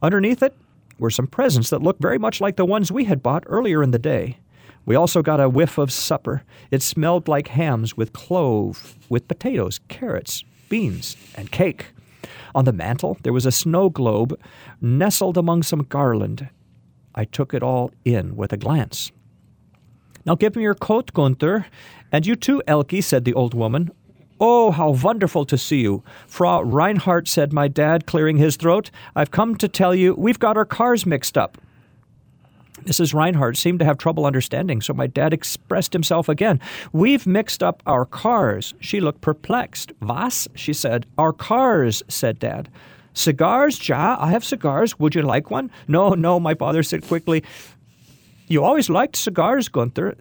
Underneath 0.02 0.44
it 0.44 0.54
were 1.00 1.10
some 1.10 1.28
presents 1.28 1.70
that 1.70 1.82
looked 1.82 2.02
very 2.02 2.20
much 2.20 2.42
like 2.42 2.58
the 2.58 2.66
ones 2.66 2.92
we 2.92 3.06
had 3.06 3.24
bought 3.24 3.44
earlier 3.48 3.82
in 3.82 3.92
the 3.92 4.00
day. 4.00 4.38
We 4.86 4.96
also 4.96 5.22
got 5.22 5.40
a 5.40 5.50
whiff 5.50 5.78
of 5.78 5.92
supper. 5.92 6.44
It 6.72 6.82
smelled 6.82 7.28
like 7.28 7.48
hams 7.50 7.98
with 7.98 8.14
clove, 8.14 8.96
with 9.10 9.28
potatoes, 9.28 9.80
carrots, 9.88 10.44
beans, 10.70 11.18
and 11.36 11.52
cake. 11.52 11.88
On 12.54 12.66
the 12.66 12.74
mantel, 12.74 13.18
there 13.24 13.34
was 13.34 13.46
a 13.46 13.52
snow 13.52 13.90
globe 13.90 14.40
nestled 14.80 15.38
among 15.38 15.64
some 15.64 15.84
garland. 15.84 16.50
I 17.14 17.26
took 17.26 17.54
it 17.54 17.64
all 17.64 17.92
in 18.04 18.36
with 18.36 18.54
a 18.54 18.58
glance. 18.58 19.12
Now 20.26 20.36
give 20.36 20.56
me 20.56 20.64
your 20.64 20.74
coat, 20.74 21.14
Gunther. 21.14 21.66
And 22.12 22.26
you 22.26 22.36
too, 22.36 22.62
Elke, 22.68 23.02
said 23.02 23.26
the 23.26 23.34
old 23.34 23.54
woman. 23.54 23.92
Oh, 24.40 24.72
how 24.72 24.90
wonderful 24.90 25.46
to 25.46 25.58
see 25.58 25.82
you. 25.82 26.04
Frau 26.28 26.62
Reinhardt, 26.62 27.28
said 27.28 27.54
my 27.54 27.68
dad, 27.68 28.06
clearing 28.06 28.38
his 28.38 28.58
throat. 28.58 28.92
I've 29.16 29.32
come 29.32 29.56
to 29.56 29.68
tell 29.68 29.96
you 29.96 30.14
we've 30.14 30.40
got 30.40 30.58
our 30.58 30.66
cars 30.66 31.06
mixed 31.06 31.38
up. 31.38 31.58
Mrs. 32.84 33.14
Reinhardt 33.14 33.58
seemed 33.58 33.80
to 33.80 33.86
have 33.86 33.98
trouble 33.98 34.26
understanding, 34.26 34.82
so 34.82 34.94
my 34.94 35.08
dad 35.08 35.34
expressed 35.34 35.94
himself 35.94 36.28
again. 36.30 36.60
We've 36.92 37.26
mixed 37.26 37.64
up 37.64 37.82
our 37.86 38.06
cars. 38.06 38.74
She 38.80 39.00
looked 39.00 39.22
perplexed. 39.22 39.94
Was? 40.02 40.48
she 40.56 40.74
said. 40.74 41.06
Our 41.18 41.34
cars, 41.34 42.04
said 42.08 42.38
dad. 42.38 42.70
Cigars, 43.14 43.88
Ja, 43.88 44.18
I 44.20 44.32
have 44.32 44.44
cigars. 44.44 45.00
Would 45.00 45.16
you 45.16 45.22
like 45.22 45.50
one? 45.50 45.72
No, 45.88 46.10
no, 46.10 46.40
my 46.40 46.54
father 46.54 46.84
said 46.84 47.08
quickly. 47.08 47.44
You 48.48 48.64
always 48.64 48.90
liked 48.90 49.16
cigars, 49.16 49.70
Gunther, 49.70 50.18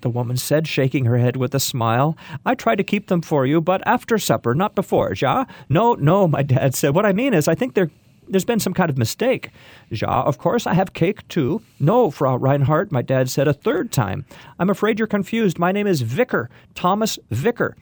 the 0.00 0.08
woman 0.08 0.36
said, 0.36 0.66
shaking 0.66 1.04
her 1.04 1.18
head 1.18 1.36
with 1.36 1.54
a 1.54 1.60
smile. 1.60 2.16
I 2.46 2.54
try 2.54 2.74
to 2.74 2.82
keep 2.82 3.08
them 3.08 3.20
for 3.20 3.46
you, 3.46 3.60
but 3.60 3.86
after 3.86 4.16
supper, 4.18 4.54
not 4.54 4.74
before, 4.74 5.12
ja? 5.14 5.44
No, 5.68 5.94
no, 5.94 6.26
my 6.26 6.42
dad 6.42 6.74
said. 6.74 6.94
What 6.94 7.06
I 7.06 7.12
mean 7.12 7.34
is, 7.34 7.48
I 7.48 7.54
think 7.54 7.74
there, 7.74 7.90
there's 8.28 8.44
been 8.44 8.60
some 8.60 8.74
kind 8.74 8.90
of 8.90 8.98
mistake. 8.98 9.50
Ja, 9.90 10.22
of 10.22 10.38
course, 10.38 10.66
I 10.66 10.74
have 10.74 10.92
cake 10.92 11.26
too. 11.28 11.62
No, 11.80 12.10
Frau 12.10 12.36
Reinhardt, 12.36 12.92
my 12.92 13.02
dad 13.02 13.30
said 13.30 13.48
a 13.48 13.52
third 13.52 13.92
time. 13.92 14.24
I'm 14.58 14.70
afraid 14.70 14.98
you're 14.98 15.08
confused. 15.08 15.58
My 15.58 15.72
name 15.72 15.86
is 15.86 16.02
Vicker, 16.02 16.50
Thomas 16.74 17.18
Vicker. 17.30 17.76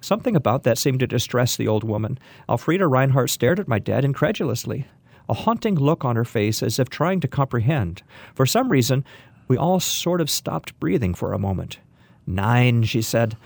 Something 0.00 0.36
about 0.36 0.62
that 0.64 0.78
seemed 0.78 1.00
to 1.00 1.06
distress 1.06 1.56
the 1.56 1.68
old 1.68 1.82
woman. 1.82 2.18
Alfreda 2.48 2.88
Reinhardt 2.88 3.30
stared 3.30 3.58
at 3.58 3.68
my 3.68 3.78
dad 3.78 4.04
incredulously 4.04 4.86
a 5.28 5.34
haunting 5.34 5.74
look 5.74 6.04
on 6.04 6.16
her 6.16 6.24
face 6.24 6.62
as 6.62 6.78
if 6.78 6.88
trying 6.88 7.20
to 7.20 7.28
comprehend. 7.28 8.02
For 8.34 8.46
some 8.46 8.70
reason, 8.70 9.04
we 9.48 9.56
all 9.56 9.80
sort 9.80 10.20
of 10.20 10.30
stopped 10.30 10.78
breathing 10.80 11.14
for 11.14 11.32
a 11.32 11.38
moment. 11.38 11.78
Nine, 12.26 12.82
she 12.82 13.02
said. 13.02 13.36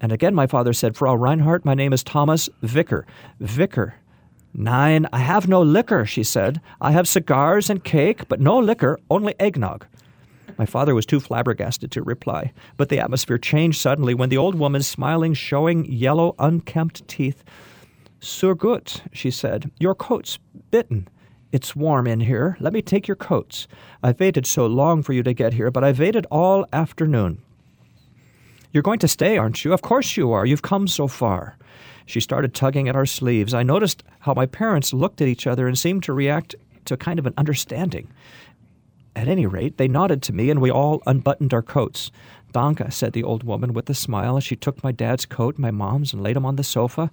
And 0.00 0.12
again 0.12 0.34
my 0.34 0.46
father 0.46 0.72
said, 0.72 0.96
Frau 0.96 1.14
Reinhardt, 1.14 1.64
my 1.64 1.74
name 1.74 1.92
is 1.92 2.04
Thomas 2.04 2.48
Vicker. 2.62 3.06
Vicker. 3.40 3.94
Nine, 4.54 5.06
I 5.12 5.18
have 5.18 5.48
no 5.48 5.62
liquor, 5.62 6.04
she 6.04 6.22
said. 6.22 6.60
I 6.80 6.92
have 6.92 7.06
cigars 7.06 7.70
and 7.70 7.84
cake, 7.84 8.28
but 8.28 8.40
no 8.40 8.58
liquor, 8.58 8.98
only 9.10 9.34
eggnog. 9.38 9.86
My 10.56 10.66
father 10.66 10.94
was 10.94 11.06
too 11.06 11.20
flabbergasted 11.20 11.92
to 11.92 12.02
reply, 12.02 12.52
but 12.76 12.88
the 12.88 12.98
atmosphere 12.98 13.38
changed 13.38 13.80
suddenly 13.80 14.14
when 14.14 14.28
the 14.28 14.38
old 14.38 14.56
woman, 14.56 14.82
smiling, 14.82 15.34
showing 15.34 15.84
yellow, 15.84 16.34
unkempt 16.38 17.06
teeth, 17.06 17.44
Sur 18.20 18.54
gut, 18.54 19.02
she 19.12 19.30
said, 19.30 19.70
your 19.78 19.94
coat's 19.94 20.38
bitten. 20.70 21.06
It's 21.52 21.76
warm 21.76 22.06
in 22.06 22.20
here. 22.20 22.56
Let 22.60 22.72
me 22.72 22.82
take 22.82 23.06
your 23.06 23.16
coats. 23.16 23.68
I've 24.02 24.18
waited 24.18 24.44
so 24.44 24.66
long 24.66 25.02
for 25.02 25.12
you 25.12 25.22
to 25.22 25.32
get 25.32 25.52
here, 25.52 25.70
but 25.70 25.84
I've 25.84 26.00
waited 26.00 26.26
all 26.30 26.66
afternoon. 26.72 27.40
You're 28.72 28.82
going 28.82 28.98
to 28.98 29.08
stay, 29.08 29.38
aren't 29.38 29.64
you? 29.64 29.72
Of 29.72 29.82
course 29.82 30.16
you 30.16 30.32
are. 30.32 30.44
You've 30.44 30.62
come 30.62 30.88
so 30.88 31.06
far. 31.06 31.56
She 32.08 32.20
started 32.20 32.54
tugging 32.54 32.88
at 32.88 32.96
our 32.96 33.04
sleeves. 33.04 33.52
I 33.52 33.62
noticed 33.62 34.02
how 34.20 34.32
my 34.32 34.46
parents 34.46 34.94
looked 34.94 35.20
at 35.20 35.28
each 35.28 35.46
other 35.46 35.68
and 35.68 35.76
seemed 35.76 36.02
to 36.04 36.14
react 36.14 36.54
to 36.86 36.96
kind 36.96 37.18
of 37.18 37.26
an 37.26 37.34
understanding. 37.36 38.08
At 39.14 39.28
any 39.28 39.44
rate, 39.44 39.76
they 39.76 39.88
nodded 39.88 40.22
to 40.22 40.32
me 40.32 40.48
and 40.48 40.58
we 40.58 40.70
all 40.70 41.02
unbuttoned 41.06 41.52
our 41.52 41.60
coats. 41.60 42.10
Danke, 42.52 42.90
said 42.90 43.12
the 43.12 43.24
old 43.24 43.44
woman 43.44 43.74
with 43.74 43.90
a 43.90 43.94
smile 43.94 44.38
as 44.38 44.44
she 44.44 44.56
took 44.56 44.82
my 44.82 44.90
dad's 44.90 45.26
coat 45.26 45.58
my 45.58 45.70
mom's 45.70 46.14
and 46.14 46.22
laid 46.22 46.36
them 46.36 46.46
on 46.46 46.56
the 46.56 46.64
sofa. 46.64 47.10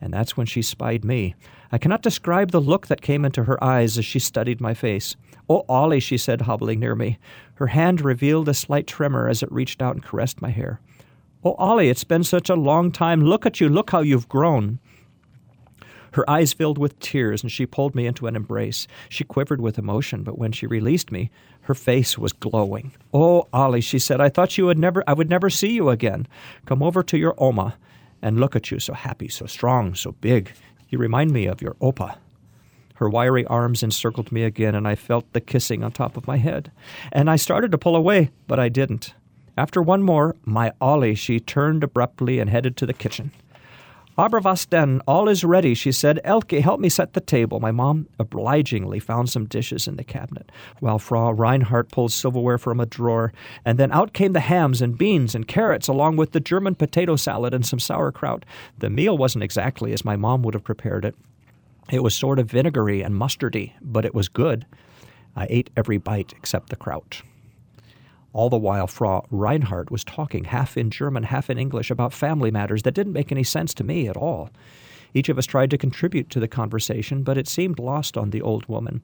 and 0.00 0.12
that's 0.12 0.36
when 0.36 0.46
she 0.46 0.62
spied 0.62 1.04
me. 1.04 1.34
I 1.72 1.78
cannot 1.78 2.02
describe 2.02 2.52
the 2.52 2.60
look 2.60 2.86
that 2.86 3.02
came 3.02 3.24
into 3.24 3.44
her 3.44 3.62
eyes 3.64 3.98
as 3.98 4.04
she 4.04 4.20
studied 4.20 4.60
my 4.60 4.74
face. 4.74 5.16
Oh, 5.48 5.64
Ollie, 5.68 5.98
she 5.98 6.18
said, 6.18 6.42
hobbling 6.42 6.78
near 6.78 6.94
me. 6.94 7.18
Her 7.54 7.68
hand 7.68 8.00
revealed 8.00 8.48
a 8.48 8.54
slight 8.54 8.86
tremor 8.86 9.28
as 9.28 9.42
it 9.42 9.50
reached 9.50 9.82
out 9.82 9.94
and 9.94 10.04
caressed 10.04 10.40
my 10.40 10.50
hair. 10.50 10.80
Oh, 11.46 11.54
Ollie, 11.58 11.90
it's 11.90 12.02
been 12.02 12.24
such 12.24 12.50
a 12.50 12.56
long 12.56 12.90
time. 12.90 13.20
Look 13.20 13.46
at 13.46 13.60
you. 13.60 13.68
Look 13.68 13.90
how 13.90 14.00
you've 14.00 14.28
grown. 14.28 14.80
Her 16.14 16.28
eyes 16.28 16.52
filled 16.52 16.76
with 16.76 16.98
tears, 16.98 17.40
and 17.40 17.52
she 17.52 17.66
pulled 17.66 17.94
me 17.94 18.04
into 18.04 18.26
an 18.26 18.34
embrace. 18.34 18.88
She 19.08 19.22
quivered 19.22 19.60
with 19.60 19.78
emotion, 19.78 20.24
but 20.24 20.38
when 20.38 20.50
she 20.50 20.66
released 20.66 21.12
me, 21.12 21.30
her 21.60 21.74
face 21.74 22.18
was 22.18 22.32
glowing. 22.32 22.96
Oh, 23.14 23.46
Ollie, 23.52 23.80
she 23.80 24.00
said, 24.00 24.20
I 24.20 24.28
thought 24.28 24.58
you 24.58 24.66
would 24.66 24.76
never 24.76 25.04
I 25.06 25.12
would 25.12 25.30
never 25.30 25.48
see 25.48 25.70
you 25.70 25.88
again. 25.88 26.26
Come 26.64 26.82
over 26.82 27.04
to 27.04 27.16
your 27.16 27.36
Oma 27.38 27.76
and 28.20 28.40
look 28.40 28.56
at 28.56 28.72
you, 28.72 28.80
so 28.80 28.94
happy, 28.94 29.28
so 29.28 29.46
strong, 29.46 29.94
so 29.94 30.10
big. 30.20 30.50
You 30.88 30.98
remind 30.98 31.30
me 31.30 31.46
of 31.46 31.62
your 31.62 31.74
Opa. 31.74 32.16
Her 32.94 33.08
wiry 33.08 33.46
arms 33.46 33.84
encircled 33.84 34.32
me 34.32 34.42
again, 34.42 34.74
and 34.74 34.88
I 34.88 34.96
felt 34.96 35.32
the 35.32 35.40
kissing 35.40 35.84
on 35.84 35.92
top 35.92 36.16
of 36.16 36.26
my 36.26 36.38
head. 36.38 36.72
And 37.12 37.30
I 37.30 37.36
started 37.36 37.70
to 37.70 37.78
pull 37.78 37.94
away, 37.94 38.30
but 38.48 38.58
I 38.58 38.68
didn't. 38.68 39.14
After 39.56 39.80
one 39.80 40.02
more, 40.02 40.36
my 40.44 40.72
Ollie, 40.80 41.14
she 41.14 41.40
turned 41.40 41.82
abruptly 41.82 42.38
and 42.38 42.50
headed 42.50 42.76
to 42.76 42.86
the 42.86 42.92
kitchen. 42.92 43.32
Aber 44.18 44.40
was 44.40 44.64
denn? 44.64 45.02
All 45.06 45.28
is 45.28 45.44
ready, 45.44 45.74
she 45.74 45.92
said. 45.92 46.20
Elke, 46.24 46.52
help 46.52 46.80
me 46.80 46.88
set 46.88 47.12
the 47.12 47.20
table. 47.20 47.60
My 47.60 47.70
mom 47.70 48.08
obligingly 48.18 48.98
found 48.98 49.28
some 49.28 49.44
dishes 49.44 49.86
in 49.86 49.96
the 49.96 50.04
cabinet, 50.04 50.50
while 50.80 50.98
Frau 50.98 51.32
Reinhardt 51.32 51.90
pulled 51.90 52.12
silverware 52.12 52.56
from 52.56 52.80
a 52.80 52.86
drawer, 52.86 53.34
and 53.64 53.78
then 53.78 53.92
out 53.92 54.14
came 54.14 54.32
the 54.32 54.40
hams 54.40 54.80
and 54.80 54.96
beans 54.96 55.34
and 55.34 55.46
carrots, 55.46 55.86
along 55.86 56.16
with 56.16 56.32
the 56.32 56.40
German 56.40 56.74
potato 56.74 57.16
salad 57.16 57.52
and 57.52 57.66
some 57.66 57.78
sauerkraut. 57.78 58.46
The 58.78 58.88
meal 58.88 59.18
wasn't 59.18 59.44
exactly 59.44 59.92
as 59.92 60.04
my 60.04 60.16
mom 60.16 60.42
would 60.42 60.54
have 60.54 60.64
prepared 60.64 61.04
it. 61.04 61.14
It 61.90 62.02
was 62.02 62.14
sort 62.14 62.38
of 62.38 62.50
vinegary 62.50 63.02
and 63.02 63.14
mustardy, 63.14 63.74
but 63.82 64.06
it 64.06 64.14
was 64.14 64.28
good. 64.28 64.64
I 65.36 65.46
ate 65.50 65.68
every 65.76 65.98
bite 65.98 66.32
except 66.38 66.70
the 66.70 66.76
kraut. 66.76 67.20
All 68.36 68.50
the 68.50 68.58
while, 68.58 68.86
Frau 68.86 69.24
Reinhardt 69.30 69.90
was 69.90 70.04
talking, 70.04 70.44
half 70.44 70.76
in 70.76 70.90
German, 70.90 71.22
half 71.22 71.48
in 71.48 71.56
English, 71.56 71.90
about 71.90 72.12
family 72.12 72.50
matters 72.50 72.82
that 72.82 72.92
didn't 72.92 73.14
make 73.14 73.32
any 73.32 73.42
sense 73.42 73.72
to 73.72 73.82
me 73.82 74.08
at 74.08 74.16
all. 74.18 74.50
Each 75.14 75.30
of 75.30 75.38
us 75.38 75.46
tried 75.46 75.70
to 75.70 75.78
contribute 75.78 76.28
to 76.28 76.38
the 76.38 76.46
conversation, 76.46 77.22
but 77.22 77.38
it 77.38 77.48
seemed 77.48 77.78
lost 77.78 78.18
on 78.18 78.28
the 78.28 78.42
old 78.42 78.68
woman. 78.68 79.00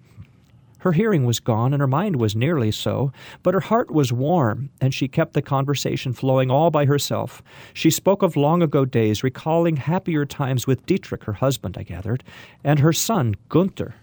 Her 0.81 0.93
hearing 0.93 1.25
was 1.25 1.41
gone, 1.41 1.73
and 1.73 1.81
her 1.81 1.87
mind 1.87 2.17
was 2.17 2.37
nearly 2.37 2.71
so, 2.71 3.11
but 3.43 3.55
her 3.55 3.61
heart 3.61 3.91
was 3.91 4.13
warm, 4.13 4.69
and 4.83 4.93
she 4.93 5.09
kept 5.09 5.33
the 5.33 5.41
conversation 5.41 6.13
flowing 6.13 6.51
all 6.51 6.71
by 6.71 6.85
herself. 6.85 7.43
She 7.73 7.91
spoke 7.91 8.23
of 8.23 8.37
long 8.37 8.61
ago 8.61 8.85
days, 8.85 9.25
recalling 9.25 9.77
happier 9.77 10.27
times 10.27 10.67
with 10.67 10.85
Dietrich, 10.85 11.25
her 11.25 11.33
husband, 11.33 11.79
I 11.79 11.85
gathered, 11.85 12.23
and 12.63 12.81
her 12.81 12.93
son, 12.93 13.37
Gunther, 13.49 13.95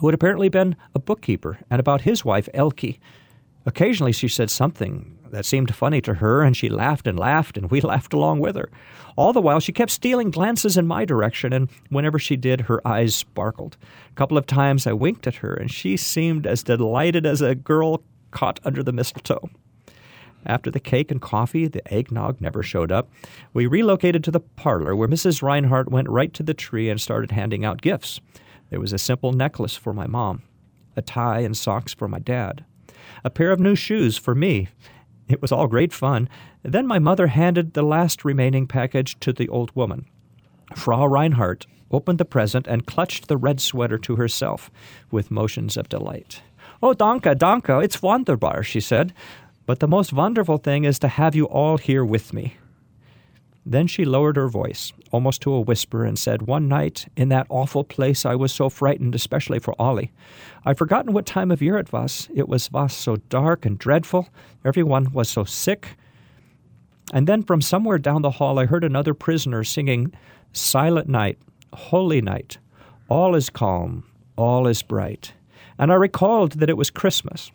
who 0.00 0.08
had 0.08 0.14
apparently 0.14 0.48
been 0.48 0.74
a 0.92 0.98
bookkeeper, 0.98 1.60
and 1.70 1.78
about 1.78 2.00
his 2.00 2.24
wife, 2.24 2.48
Elke, 2.52 2.98
Occasionally 3.66 4.12
she 4.12 4.28
said 4.28 4.50
something 4.50 5.18
that 5.30 5.44
seemed 5.44 5.74
funny 5.74 6.00
to 6.00 6.14
her, 6.14 6.42
and 6.42 6.56
she 6.56 6.68
laughed 6.68 7.06
and 7.06 7.18
laughed, 7.18 7.56
and 7.56 7.70
we 7.70 7.80
laughed 7.82 8.12
along 8.12 8.40
with 8.40 8.56
her. 8.56 8.70
All 9.16 9.32
the 9.32 9.40
while, 9.40 9.60
she 9.60 9.72
kept 9.72 9.90
stealing 9.90 10.30
glances 10.30 10.76
in 10.76 10.86
my 10.86 11.04
direction, 11.04 11.52
and 11.52 11.68
whenever 11.88 12.18
she 12.18 12.36
did, 12.36 12.62
her 12.62 12.86
eyes 12.86 13.14
sparkled. 13.14 13.76
A 14.10 14.14
couple 14.14 14.38
of 14.38 14.46
times 14.46 14.86
I 14.86 14.92
winked 14.92 15.26
at 15.26 15.36
her, 15.36 15.54
and 15.54 15.70
she 15.70 15.96
seemed 15.96 16.46
as 16.46 16.62
delighted 16.62 17.26
as 17.26 17.40
a 17.40 17.54
girl 17.54 18.02
caught 18.30 18.60
under 18.64 18.82
the 18.82 18.92
mistletoe. 18.92 19.50
After 20.46 20.70
the 20.70 20.80
cake 20.80 21.10
and 21.10 21.20
coffee, 21.20 21.68
the 21.68 21.86
eggnog 21.92 22.40
never 22.40 22.62
showed 22.62 22.90
up. 22.90 23.10
We 23.52 23.66
relocated 23.66 24.24
to 24.24 24.30
the 24.30 24.40
parlor, 24.40 24.96
where 24.96 25.08
Mrs. 25.08 25.42
Reinhardt 25.42 25.90
went 25.90 26.08
right 26.08 26.32
to 26.32 26.42
the 26.42 26.54
tree 26.54 26.88
and 26.88 26.98
started 26.98 27.32
handing 27.32 27.64
out 27.64 27.82
gifts. 27.82 28.20
There 28.70 28.80
was 28.80 28.94
a 28.94 28.98
simple 28.98 29.32
necklace 29.32 29.76
for 29.76 29.92
my 29.92 30.06
mom, 30.06 30.42
a 30.96 31.02
tie 31.02 31.40
and 31.40 31.54
socks 31.56 31.92
for 31.92 32.08
my 32.08 32.20
dad 32.20 32.64
a 33.24 33.30
pair 33.30 33.52
of 33.52 33.60
new 33.60 33.74
shoes 33.74 34.16
for 34.16 34.34
me. 34.34 34.68
It 35.28 35.40
was 35.40 35.52
all 35.52 35.66
great 35.66 35.92
fun. 35.92 36.28
Then 36.62 36.86
my 36.86 36.98
mother 36.98 37.28
handed 37.28 37.74
the 37.74 37.82
last 37.82 38.24
remaining 38.24 38.66
package 38.66 39.18
to 39.20 39.32
the 39.32 39.48
old 39.48 39.74
woman. 39.74 40.06
Frau 40.74 41.06
Reinhardt 41.06 41.66
opened 41.90 42.18
the 42.18 42.24
present 42.24 42.66
and 42.66 42.86
clutched 42.86 43.28
the 43.28 43.36
red 43.36 43.60
sweater 43.60 43.98
to 43.98 44.16
herself 44.16 44.70
with 45.10 45.30
motions 45.30 45.76
of 45.76 45.88
delight. 45.88 46.42
Oh, 46.82 46.94
danke, 46.94 47.36
danke, 47.36 47.82
it's 47.82 48.02
wunderbar, 48.02 48.62
she 48.62 48.80
said. 48.80 49.12
But 49.66 49.80
the 49.80 49.88
most 49.88 50.12
wonderful 50.12 50.58
thing 50.58 50.84
is 50.84 50.98
to 51.00 51.08
have 51.08 51.34
you 51.34 51.44
all 51.46 51.78
here 51.78 52.04
with 52.04 52.32
me. 52.32 52.56
Then 53.70 53.86
she 53.86 54.04
lowered 54.04 54.34
her 54.34 54.48
voice, 54.48 54.92
almost 55.12 55.42
to 55.42 55.52
a 55.52 55.60
whisper, 55.60 56.04
and 56.04 56.18
said, 56.18 56.42
One 56.42 56.66
night, 56.66 57.06
in 57.16 57.28
that 57.28 57.46
awful 57.48 57.84
place, 57.84 58.26
I 58.26 58.34
was 58.34 58.52
so 58.52 58.68
frightened, 58.68 59.14
especially 59.14 59.60
for 59.60 59.80
Ollie. 59.80 60.10
I've 60.64 60.76
forgotten 60.76 61.12
what 61.12 61.24
time 61.24 61.52
of 61.52 61.62
year 61.62 61.78
it 61.78 61.92
was. 61.92 62.28
It 62.34 62.48
was 62.48 62.72
was 62.72 62.92
so 62.92 63.14
dark 63.28 63.64
and 63.64 63.78
dreadful. 63.78 64.28
Everyone 64.64 65.12
was 65.12 65.28
so 65.28 65.44
sick. 65.44 65.90
And 67.12 67.28
then 67.28 67.44
from 67.44 67.60
somewhere 67.60 67.98
down 67.98 68.22
the 68.22 68.32
hall, 68.32 68.58
I 68.58 68.66
heard 68.66 68.82
another 68.82 69.14
prisoner 69.14 69.62
singing, 69.62 70.12
Silent 70.52 71.08
night, 71.08 71.38
holy 71.72 72.20
night, 72.20 72.58
all 73.08 73.36
is 73.36 73.50
calm, 73.50 74.02
all 74.34 74.66
is 74.66 74.82
bright. 74.82 75.32
And 75.78 75.92
I 75.92 75.94
recalled 75.94 76.54
that 76.54 76.70
it 76.70 76.76
was 76.76 76.90
Christmas. 76.90 77.52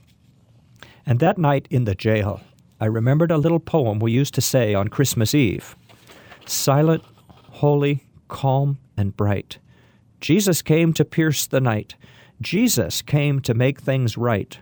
And 1.06 1.20
that 1.20 1.38
night 1.38 1.68
in 1.70 1.84
the 1.84 1.94
jail, 1.94 2.40
I 2.80 2.86
remembered 2.86 3.32
a 3.32 3.38
little 3.38 3.60
poem 3.60 4.00
we 4.00 4.14
used 4.14 4.34
to 4.36 4.42
say 4.42 4.74
on 4.74 4.88
Christmas 4.88 5.36
Eve 5.36 5.76
silent, 6.46 7.04
holy, 7.52 8.06
calm, 8.28 8.78
and 8.98 9.16
bright. 9.16 9.58
Jesus 10.22 10.62
came 10.62 10.94
to 10.94 11.06
pierce 11.06 11.46
the 11.46 11.62
night. 11.62 11.96
Jesus 12.42 13.02
came 13.02 13.40
to 13.42 13.54
make 13.54 13.80
things 13.80 14.18
right. 14.18 14.58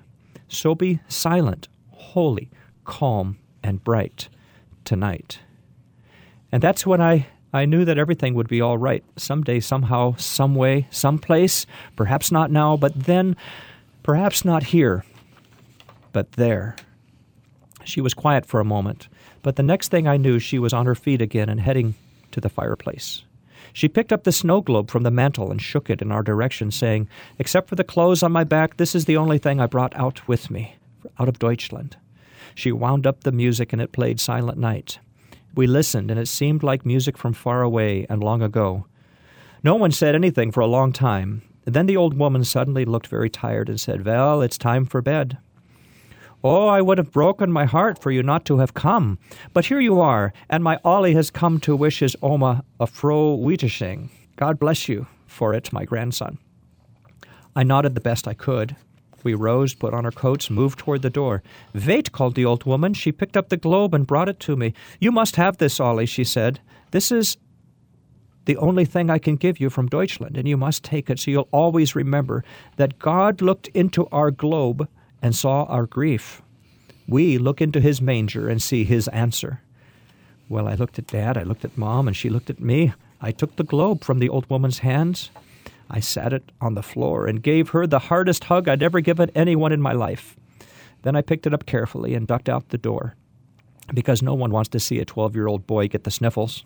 So 0.47 0.75
be 0.75 0.99
silent, 1.07 1.67
holy, 1.91 2.49
calm, 2.83 3.39
and 3.63 3.83
bright 3.83 4.29
tonight. 4.85 5.39
And 6.51 6.61
that's 6.61 6.85
when 6.85 7.01
I, 7.01 7.27
I 7.51 7.65
knew 7.65 7.85
that 7.85 7.97
everything 7.97 8.35
would 8.35 8.47
be 8.47 8.61
all 8.61 8.77
right. 8.77 9.03
Someday, 9.15 9.59
somehow, 9.59 10.15
some 10.17 10.53
way, 10.53 10.87
someplace, 10.91 11.65
perhaps 11.95 12.31
not 12.31 12.51
now, 12.51 12.77
but 12.77 12.93
then, 13.05 13.35
perhaps 14.03 14.45
not 14.45 14.63
here, 14.63 15.03
but 16.11 16.33
there. 16.33 16.75
She 17.83 18.01
was 18.01 18.13
quiet 18.13 18.45
for 18.45 18.59
a 18.59 18.65
moment, 18.65 19.07
but 19.43 19.57
the 19.57 19.63
next 19.63 19.89
thing 19.89 20.07
I 20.07 20.17
knew, 20.17 20.39
she 20.39 20.57
was 20.57 20.73
on 20.73 20.87
her 20.87 20.95
feet 20.95 21.21
again 21.21 21.49
and 21.49 21.59
heading 21.59 21.93
to 22.31 22.41
the 22.41 22.49
fireplace. 22.49 23.23
She 23.73 23.87
picked 23.87 24.13
up 24.13 24.23
the 24.23 24.31
snow 24.31 24.61
globe 24.61 24.89
from 24.89 25.03
the 25.03 25.11
mantel 25.11 25.51
and 25.51 25.61
shook 25.61 25.89
it 25.89 26.01
in 26.01 26.11
our 26.11 26.23
direction, 26.23 26.71
saying, 26.71 27.07
Except 27.39 27.67
for 27.67 27.75
the 27.75 27.83
clothes 27.83 28.23
on 28.23 28.31
my 28.31 28.43
back, 28.43 28.77
this 28.77 28.95
is 28.95 29.05
the 29.05 29.17
only 29.17 29.37
thing 29.37 29.59
I 29.59 29.67
brought 29.67 29.95
out 29.95 30.27
with 30.27 30.49
me, 30.49 30.75
out 31.19 31.27
of 31.27 31.39
Deutschland. 31.39 31.97
She 32.55 32.71
wound 32.71 33.07
up 33.07 33.23
the 33.23 33.31
music 33.31 33.73
and 33.73 33.81
it 33.81 33.91
played 33.91 34.19
Silent 34.19 34.57
Night. 34.57 34.99
We 35.55 35.67
listened, 35.67 36.09
and 36.09 36.19
it 36.19 36.27
seemed 36.27 36.63
like 36.63 36.85
music 36.85 37.17
from 37.17 37.33
far 37.33 37.61
away 37.61 38.05
and 38.09 38.23
long 38.23 38.41
ago. 38.41 38.85
No 39.63 39.75
one 39.75 39.91
said 39.91 40.15
anything 40.15 40.51
for 40.51 40.61
a 40.61 40.67
long 40.67 40.91
time. 40.91 41.41
Then 41.65 41.85
the 41.85 41.97
old 41.97 42.17
woman 42.17 42.43
suddenly 42.43 42.85
looked 42.85 43.07
very 43.07 43.29
tired 43.29 43.69
and 43.69 43.79
said, 43.79 44.05
Well, 44.05 44.41
it's 44.41 44.57
time 44.57 44.85
for 44.85 45.01
bed. 45.01 45.37
Oh, 46.43 46.67
I 46.67 46.81
would 46.81 46.97
have 46.97 47.11
broken 47.11 47.53
my 47.53 47.63
heart 47.63 47.97
for 47.97 48.11
you 48.11 48.21
not 48.21 48.43
to 48.45 48.57
have 48.57 48.73
come. 48.73 49.17
But 49.53 49.67
here 49.67 49.79
you 49.79 50.01
are, 50.01 50.33
and 50.49 50.61
my 50.61 50.77
Ollie 50.83 51.13
has 51.13 51.31
come 51.31 51.59
to 51.61 51.75
wish 51.75 51.99
his 51.99 52.17
Oma 52.21 52.65
a 52.81 52.85
frohe 52.85 53.39
Wiedersehen. 53.39 54.09
God 54.35 54.59
bless 54.59 54.89
you 54.89 55.07
for 55.25 55.53
it, 55.53 55.71
my 55.71 55.85
grandson. 55.85 56.37
I 57.55 57.63
nodded 57.63 57.95
the 57.95 58.01
best 58.01 58.27
I 58.27 58.33
could. 58.33 58.75
We 59.23 59.33
rose, 59.33 59.73
put 59.73 59.93
on 59.93 60.03
our 60.03 60.11
coats, 60.11 60.49
moved 60.49 60.79
toward 60.79 61.01
the 61.01 61.09
door. 61.09 61.43
Wait, 61.73 62.11
called 62.11 62.35
the 62.35 62.43
old 62.43 62.65
woman. 62.65 62.93
She 62.93 63.13
picked 63.13 63.37
up 63.37 63.47
the 63.47 63.55
globe 63.55 63.93
and 63.93 64.05
brought 64.05 64.27
it 64.27 64.41
to 64.41 64.57
me. 64.57 64.73
You 64.99 65.13
must 65.13 65.37
have 65.37 65.57
this, 65.57 65.79
Ollie, 65.79 66.05
she 66.05 66.25
said. 66.25 66.59
This 66.91 67.09
is 67.09 67.37
the 68.43 68.57
only 68.57 68.83
thing 68.83 69.09
I 69.09 69.17
can 69.17 69.37
give 69.37 69.61
you 69.61 69.69
from 69.69 69.87
Deutschland, 69.87 70.35
and 70.35 70.45
you 70.45 70.57
must 70.57 70.83
take 70.83 71.09
it 71.09 71.19
so 71.19 71.31
you'll 71.31 71.47
always 71.53 71.95
remember 71.95 72.43
that 72.75 72.99
God 72.99 73.41
looked 73.41 73.69
into 73.69 74.07
our 74.07 74.29
globe 74.29 74.89
and 75.23 75.33
saw 75.33 75.63
our 75.63 75.87
grief. 75.87 76.41
We 77.07 77.37
look 77.37 77.61
into 77.61 77.79
his 77.79 78.01
manger 78.01 78.49
and 78.49 78.61
see 78.61 78.83
his 78.83 79.07
answer. 79.07 79.61
Well, 80.49 80.67
I 80.67 80.75
looked 80.75 80.99
at 80.99 81.07
Dad, 81.07 81.37
I 81.37 81.43
looked 81.43 81.65
at 81.65 81.77
Mom, 81.77 82.07
and 82.07 82.15
she 82.15 82.29
looked 82.29 82.49
at 82.49 82.59
me. 82.59 82.93
I 83.21 83.31
took 83.31 83.55
the 83.55 83.63
globe 83.63 84.03
from 84.03 84.19
the 84.19 84.29
old 84.29 84.49
woman's 84.49 84.79
hands. 84.79 85.31
I 85.89 86.01
sat 86.01 86.33
it 86.33 86.51
on 86.59 86.75
the 86.75 86.83
floor 86.83 87.25
and 87.25 87.41
gave 87.41 87.69
her 87.69 87.87
the 87.87 87.99
hardest 87.99 88.43
hug 88.45 88.67
I'd 88.67 88.83
ever 88.83 88.99
given 88.99 89.31
anyone 89.33 89.71
in 89.71 89.81
my 89.81 89.93
life. 89.93 90.35
Then 91.03 91.15
I 91.15 91.21
picked 91.21 91.47
it 91.47 91.53
up 91.53 91.65
carefully 91.65 92.13
and 92.13 92.27
ducked 92.27 92.49
out 92.49 92.69
the 92.69 92.77
door, 92.77 93.15
because 93.93 94.21
no 94.21 94.33
one 94.33 94.51
wants 94.51 94.69
to 94.69 94.79
see 94.79 94.99
a 94.99 95.05
12 95.05 95.35
year 95.35 95.47
old 95.47 95.65
boy 95.65 95.87
get 95.87 96.03
the 96.03 96.11
sniffles. 96.11 96.65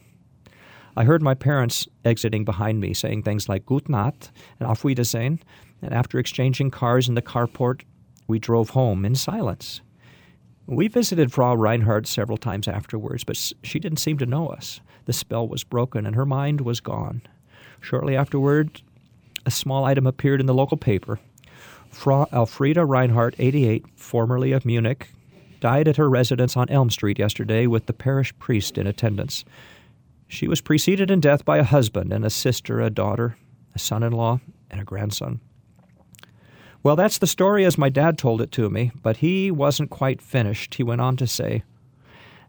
I 0.95 1.03
heard 1.03 1.21
my 1.21 1.35
parents 1.35 1.87
exiting 2.03 2.43
behind 2.43 2.79
me, 2.79 2.95
saying 2.95 3.21
things 3.21 3.47
like 3.47 3.67
Gut 3.67 3.87
Nacht 3.87 4.31
and 4.59 4.67
Auf 4.67 4.83
Wiedersehen, 4.83 5.43
and 5.83 5.93
after 5.93 6.17
exchanging 6.17 6.71
cars 6.71 7.07
in 7.07 7.13
the 7.13 7.21
carport, 7.21 7.83
we 8.27 8.39
drove 8.39 8.71
home 8.71 9.05
in 9.05 9.15
silence. 9.15 9.81
We 10.65 10.89
visited 10.89 11.31
Frau 11.31 11.55
Reinhardt 11.55 12.07
several 12.07 12.37
times 12.37 12.67
afterwards, 12.67 13.23
but 13.23 13.37
she 13.63 13.79
didn't 13.79 13.99
seem 13.99 14.17
to 14.17 14.25
know 14.25 14.47
us. 14.49 14.81
The 15.05 15.13
spell 15.13 15.47
was 15.47 15.63
broken 15.63 16.05
and 16.05 16.15
her 16.15 16.25
mind 16.25 16.61
was 16.61 16.81
gone. 16.81 17.21
Shortly 17.79 18.17
afterward, 18.17 18.81
a 19.45 19.51
small 19.51 19.85
item 19.85 20.05
appeared 20.05 20.41
in 20.41 20.45
the 20.45 20.53
local 20.53 20.75
paper. 20.75 21.19
Frau 21.89 22.27
Elfrieda 22.33 22.85
Reinhardt, 22.85 23.35
88, 23.39 23.85
formerly 23.95 24.51
of 24.51 24.65
Munich, 24.65 25.09
died 25.61 25.87
at 25.87 25.95
her 25.95 26.09
residence 26.09 26.57
on 26.57 26.69
Elm 26.69 26.89
Street 26.89 27.17
yesterday 27.17 27.65
with 27.65 27.85
the 27.85 27.93
parish 27.93 28.37
priest 28.37 28.77
in 28.77 28.85
attendance. 28.85 29.45
She 30.27 30.49
was 30.49 30.59
preceded 30.59 31.09
in 31.09 31.21
death 31.21 31.45
by 31.45 31.57
a 31.57 31.63
husband 31.63 32.11
and 32.11 32.25
a 32.25 32.29
sister, 32.29 32.81
a 32.81 32.89
daughter, 32.89 33.37
a 33.73 33.79
son 33.79 34.03
in 34.03 34.11
law, 34.11 34.41
and 34.69 34.81
a 34.81 34.83
grandson. 34.83 35.39
Well, 36.87 36.95
that's 36.95 37.17
the 37.17 37.27
story 37.27 37.65
as 37.65 37.77
my 37.77 37.89
dad 37.89 38.17
told 38.17 38.39
it 38.39 38.49
to 38.53 38.69
me, 38.69 38.93
but 39.03 39.17
he 39.17 39.51
wasn't 39.51 39.89
quite 39.89 40.21
finished. 40.21 40.75
He 40.75 40.83
went 40.83 41.01
on 41.01 41.17
to 41.17 41.27
say, 41.27 41.63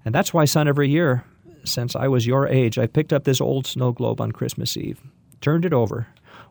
And 0.05 0.15
that's 0.15 0.33
why, 0.33 0.45
son, 0.45 0.69
every 0.69 0.89
year, 0.89 1.25
since 1.65 1.97
I 1.97 2.07
was 2.07 2.25
your 2.25 2.47
age, 2.47 2.79
I 2.79 2.87
picked 2.87 3.13
up 3.13 3.25
this 3.25 3.41
old 3.41 3.67
snow 3.67 3.91
globe 3.91 4.21
on 4.21 4.31
Christmas 4.31 4.77
Eve, 4.77 5.01
turned 5.41 5.65
it 5.65 5.73
over, 5.73 6.07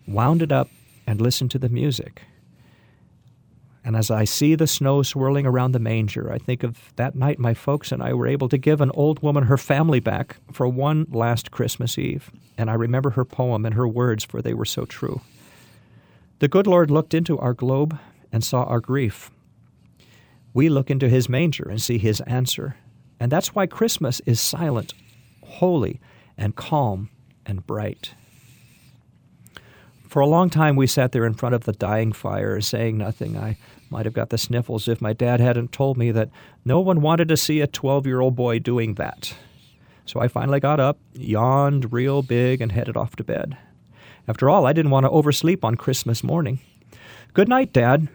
wound 0.06 0.42
it 0.42 0.52
up, 0.52 0.68
and 1.08 1.22
listened 1.22 1.50
to 1.52 1.60
the 1.60 1.70
music. 1.70 2.24
And 3.86 3.96
as 3.96 4.12
I 4.12 4.26
see 4.26 4.54
the 4.56 4.68
snow 4.68 5.02
swirling 5.02 5.46
around 5.46 5.72
the 5.72 5.80
manger, 5.80 6.30
I 6.30 6.40
think 6.40 6.64
of 6.64 6.92
that 6.98 7.16
night 7.16 7.40
my 7.40 7.54
folks 7.54 7.94
and 7.94 8.04
I 8.04 8.14
were 8.14 8.28
able 8.28 8.50
to 8.50 8.58
give 8.58 8.82
an 8.82 8.92
old 8.96 9.22
woman 9.22 9.46
her 9.46 9.58
family 9.58 10.02
back 10.02 10.36
for 10.52 10.68
one 10.68 11.08
last 11.10 11.52
Christmas 11.52 11.98
Eve. 11.98 12.32
And 12.58 12.70
I 12.70 12.74
remember 12.74 13.12
her 13.12 13.24
poem 13.24 13.66
and 13.66 13.76
her 13.76 13.88
words, 13.88 14.26
for 14.26 14.42
they 14.42 14.54
were 14.54 14.66
so 14.66 14.84
true. 14.84 15.22
The 16.40 16.48
good 16.48 16.68
Lord 16.68 16.92
looked 16.92 17.16
into 17.16 17.40
our 17.40 17.54
globe 17.54 17.98
and 18.32 18.44
saw 18.44 18.64
our 18.64 18.80
grief. 18.80 19.32
We 20.54 20.70
look 20.70 20.92
into 20.92 21.10
his 21.10 21.28
manger 21.28 21.68
and 21.68 21.82
see 21.82 21.98
his 21.98 22.22
answer. 22.22 22.78
And 23.20 23.32
that's 23.32 23.56
why 23.56 23.66
Christmas 23.66 24.22
is 24.26 24.40
silent, 24.40 24.94
holy, 25.44 26.00
and 26.38 26.56
calm 26.56 27.10
and 27.46 27.66
bright. 27.66 28.14
For 30.08 30.20
a 30.20 30.28
long 30.28 30.50
time, 30.52 30.76
we 30.76 30.86
sat 30.88 31.12
there 31.12 31.26
in 31.26 31.34
front 31.34 31.56
of 31.56 31.64
the 31.64 31.74
dying 31.74 32.14
fire, 32.14 32.62
saying 32.62 32.98
nothing. 32.98 33.36
I 33.36 33.58
might 33.90 34.06
have 34.06 34.14
got 34.14 34.30
the 34.30 34.38
sniffles 34.38 34.88
if 34.88 35.02
my 35.02 35.14
dad 35.14 35.40
hadn't 35.40 35.72
told 35.72 35.98
me 35.98 36.12
that 36.12 36.30
no 36.64 36.80
one 36.80 37.02
wanted 37.02 37.28
to 37.30 37.38
see 37.38 37.62
a 37.62 37.68
12 37.68 38.06
year 38.06 38.22
old 38.22 38.36
boy 38.36 38.60
doing 38.60 38.94
that. 38.96 39.34
So 40.06 40.20
I 40.20 40.28
finally 40.28 40.60
got 40.60 40.80
up, 40.80 41.00
yawned 41.14 41.92
real 41.92 42.22
big, 42.22 42.62
and 42.62 42.72
headed 42.72 42.96
off 42.96 43.16
to 43.18 43.24
bed. 43.24 43.58
After 44.28 44.50
all, 44.50 44.66
I 44.66 44.74
didn't 44.74 44.92
want 44.92 45.06
to 45.06 45.10
oversleep 45.10 45.64
on 45.64 45.76
Christmas 45.76 46.24
morning. 46.24 46.60
Good 47.34 47.48
night, 47.48 47.72
Dad, 47.72 48.10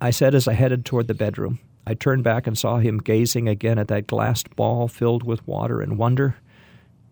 I 0.00 0.10
said 0.10 0.34
as 0.34 0.46
I 0.46 0.52
headed 0.52 0.84
toward 0.84 1.08
the 1.08 1.14
bedroom. 1.14 1.58
I 1.86 1.94
turned 1.94 2.22
back 2.22 2.46
and 2.46 2.56
saw 2.56 2.78
him 2.78 2.98
gazing 2.98 3.48
again 3.48 3.78
at 3.78 3.88
that 3.88 4.06
glassed 4.06 4.54
ball 4.56 4.88
filled 4.88 5.22
with 5.22 5.46
water 5.46 5.80
and 5.80 5.96
wonder. 5.96 6.36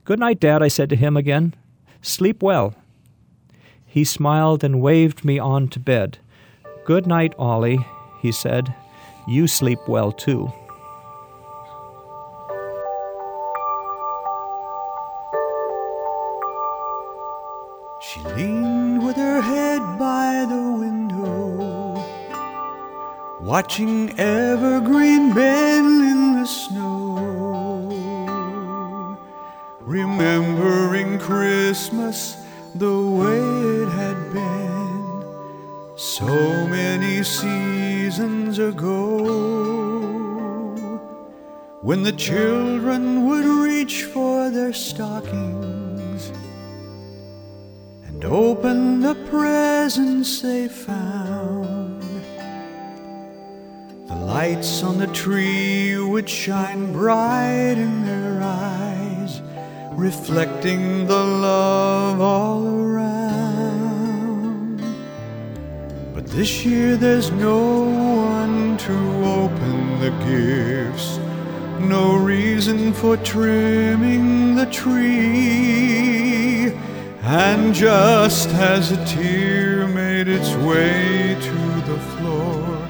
Good 0.04 0.18
night, 0.18 0.38
Dad, 0.38 0.62
I 0.62 0.68
said 0.68 0.90
to 0.90 0.96
him 0.96 1.16
again. 1.16 1.54
Sleep 2.02 2.42
well. 2.42 2.74
He 3.86 4.04
smiled 4.04 4.62
and 4.62 4.82
waved 4.82 5.24
me 5.24 5.38
on 5.38 5.68
to 5.68 5.80
bed. 5.80 6.18
Good 6.84 7.06
night, 7.06 7.34
Ollie, 7.38 7.84
he 8.20 8.32
said. 8.32 8.74
You 9.26 9.46
sleep 9.46 9.78
well 9.88 10.12
too. 10.12 10.52
She 18.16 18.22
leaned 18.28 19.04
with 19.04 19.16
her 19.16 19.42
head 19.42 19.98
by 19.98 20.46
the 20.48 20.62
window, 20.80 22.02
watching 23.42 24.18
evergreen 24.18 25.34
bend 25.34 26.02
in 26.02 26.32
the 26.40 26.46
snow, 26.46 27.98
remembering 29.80 31.18
Christmas 31.18 32.38
the 32.74 32.98
way 33.20 33.38
it 33.82 33.88
had 33.90 34.32
been 34.32 35.24
so 35.96 36.66
many 36.68 37.22
seasons 37.22 38.58
ago. 38.58 39.26
When 41.82 42.02
the 42.02 42.12
children 42.12 43.26
would 43.26 43.44
reach 43.44 44.04
for 44.04 44.48
their 44.48 44.72
stockings 44.72 45.75
and 48.16 48.24
open 48.24 49.00
the 49.02 49.14
presents 49.28 50.40
they 50.40 50.68
found. 50.68 52.02
The 54.08 54.14
lights 54.14 54.82
on 54.82 54.96
the 54.96 55.08
tree 55.08 55.98
would 55.98 56.26
shine 56.26 56.94
bright 56.94 57.76
in 57.76 58.06
their 58.06 58.40
eyes, 58.42 59.42
reflecting 59.92 61.06
the 61.06 61.24
love 61.24 62.18
all 62.22 62.66
around. 62.66 63.06
But 66.14 66.26
this 66.28 66.64
year 66.64 66.96
there's 66.96 67.30
no 67.32 67.82
one 67.84 68.78
to 68.78 68.94
open 69.40 70.00
the 70.00 70.12
gifts, 70.24 71.18
no 71.80 72.16
reason 72.16 72.94
for 72.94 73.18
trimming 73.18 74.54
the 74.54 74.64
tree. 74.66 76.15
And 77.28 77.74
just 77.74 78.50
as 78.50 78.92
a 78.92 79.04
tear 79.04 79.88
made 79.88 80.28
its 80.28 80.54
way 80.64 81.36
to 81.40 81.80
the 81.80 81.98
floor, 82.14 82.88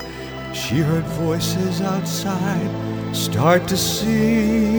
she 0.53 0.81
heard 0.81 1.05
voices 1.05 1.81
outside 1.81 2.71
start 3.17 3.67
to 3.69 3.79
sing. 3.79 4.77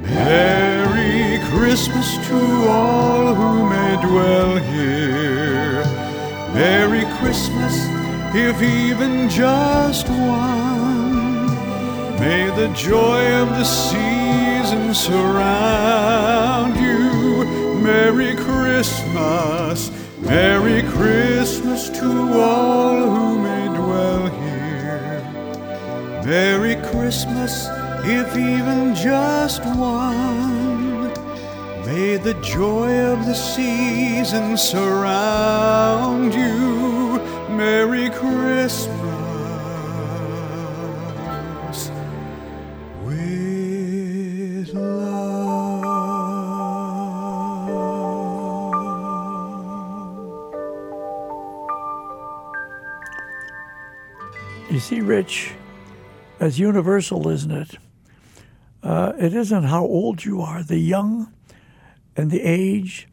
Merry 0.00 1.38
Christmas 1.50 2.16
to 2.28 2.68
all 2.70 3.34
who 3.34 3.68
may 3.68 3.96
dwell 4.00 4.56
here. 4.56 5.84
Merry 6.54 7.04
Christmas, 7.18 7.76
if 8.34 8.62
even 8.62 9.28
just 9.28 10.08
one. 10.08 10.69
May 12.20 12.50
the 12.54 12.68
joy 12.74 13.32
of 13.32 13.48
the 13.48 13.64
season 13.64 14.92
surround 14.92 16.76
you. 16.76 17.80
Merry 17.80 18.36
Christmas, 18.36 19.90
Merry 20.18 20.82
Christmas 20.82 21.88
to 21.88 22.10
all 22.38 22.98
who 23.08 23.38
may 23.38 23.66
dwell 23.74 24.28
here. 24.28 25.22
Merry 26.26 26.76
Christmas, 26.90 27.66
if 28.04 28.36
even 28.36 28.94
just 28.94 29.64
one. 29.64 31.08
May 31.86 32.18
the 32.18 32.34
joy 32.42 32.92
of 33.12 33.24
the 33.24 33.34
season 33.34 34.58
surround 34.58 36.34
you. 36.34 37.18
Merry 37.48 38.10
Christmas 38.10 38.99
You 54.70 54.78
see, 54.78 55.00
Rich, 55.00 55.52
that's 56.38 56.58
universal, 56.58 57.28
isn't 57.28 57.50
it? 57.50 57.74
Uh, 58.82 59.12
it 59.18 59.34
isn't 59.34 59.64
how 59.64 59.82
old 59.84 60.24
you 60.24 60.40
are, 60.40 60.62
the 60.62 60.78
young 60.78 61.32
and 62.16 62.30
the 62.30 62.40
age, 62.42 63.08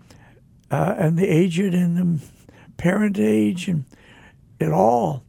uh, 0.71 0.95
and 0.97 1.17
the 1.17 1.27
aged 1.27 1.73
and 1.73 1.97
the 2.19 2.25
parent 2.77 3.17
age, 3.19 3.67
and 3.67 3.85
it 4.59 4.71
all, 4.71 5.23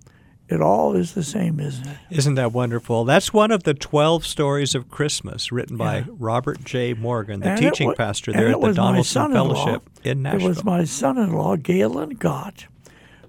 it 0.49 0.61
all 0.61 0.95
is 0.95 1.15
the 1.15 1.23
same, 1.25 1.59
isn't 1.61 1.87
it? 1.87 1.97
Isn't 2.11 2.35
that 2.35 2.53
wonderful? 2.53 3.05
That's 3.05 3.33
one 3.33 3.51
of 3.51 3.63
the 3.65 3.75
12 3.75 4.25
stories 4.27 4.75
of 4.75 4.89
Christmas 4.91 5.51
written 5.51 5.77
by 5.77 5.99
Yeah. 5.99 6.05
Robert 6.11 6.63
J. 6.65 6.93
Morgan, 6.95 7.41
the 7.41 7.51
And 7.51 7.59
teaching 7.61 7.89
wa- 7.89 7.95
pastor 7.95 8.33
there 8.33 8.49
at 8.49 8.61
the 8.61 8.69
Donelson 8.73 9.33
Fellowship 9.33 9.89
in 10.05 10.23
Nashville. 10.23 10.45
It 10.45 10.49
was 10.49 10.65
my 10.65 10.85
son-in-law, 10.85 11.57
Galen 11.57 12.11
Gott, 12.11 12.67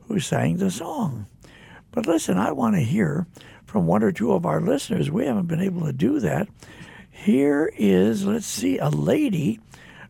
who 0.07 0.19
sang 0.19 0.57
the 0.57 0.69
song. 0.69 1.25
But 1.91 2.05
listen, 2.07 2.37
I 2.37 2.51
want 2.51 2.75
to 2.75 2.81
hear 2.81 3.27
from 3.65 3.87
one 3.87 4.03
or 4.03 4.11
two 4.11 4.31
of 4.33 4.45
our 4.45 4.61
listeners. 4.61 5.09
We 5.11 5.25
haven't 5.25 5.47
been 5.47 5.61
able 5.61 5.85
to 5.85 5.93
do 5.93 6.19
that. 6.19 6.47
Here 7.09 7.71
is, 7.77 8.25
let's 8.25 8.45
see, 8.45 8.77
a 8.77 8.89
lady. 8.89 9.59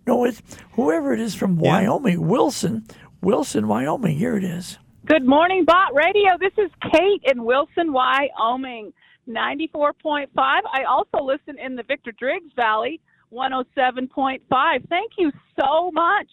No, 0.05 0.25
it's 0.25 0.41
whoever 0.73 1.13
it 1.13 1.19
is 1.19 1.35
from 1.35 1.59
Yeah. 1.59 1.71
Wyoming, 1.71 2.27
Wilson, 2.27 2.85
Wilson, 3.21 3.67
Wyoming. 3.67 4.17
Here 4.17 4.37
it 4.37 4.43
is. 4.43 4.77
Good 5.05 5.25
morning, 5.25 5.65
Bott 5.65 5.93
Radio. 5.95 6.37
This 6.39 6.53
is 6.57 6.69
Kate 6.91 7.21
in 7.23 7.43
Wilson, 7.43 7.91
Wyoming, 7.91 8.93
94.5. 9.27 10.27
I 10.37 10.83
also 10.87 11.23
listen 11.23 11.57
in 11.57 11.75
the 11.75 11.83
Victor 11.83 12.11
Driggs 12.11 12.51
Valley, 12.55 12.99
107.5. 13.33 14.39
Thank 14.89 15.11
you 15.17 15.31
so 15.59 15.91
much 15.91 16.27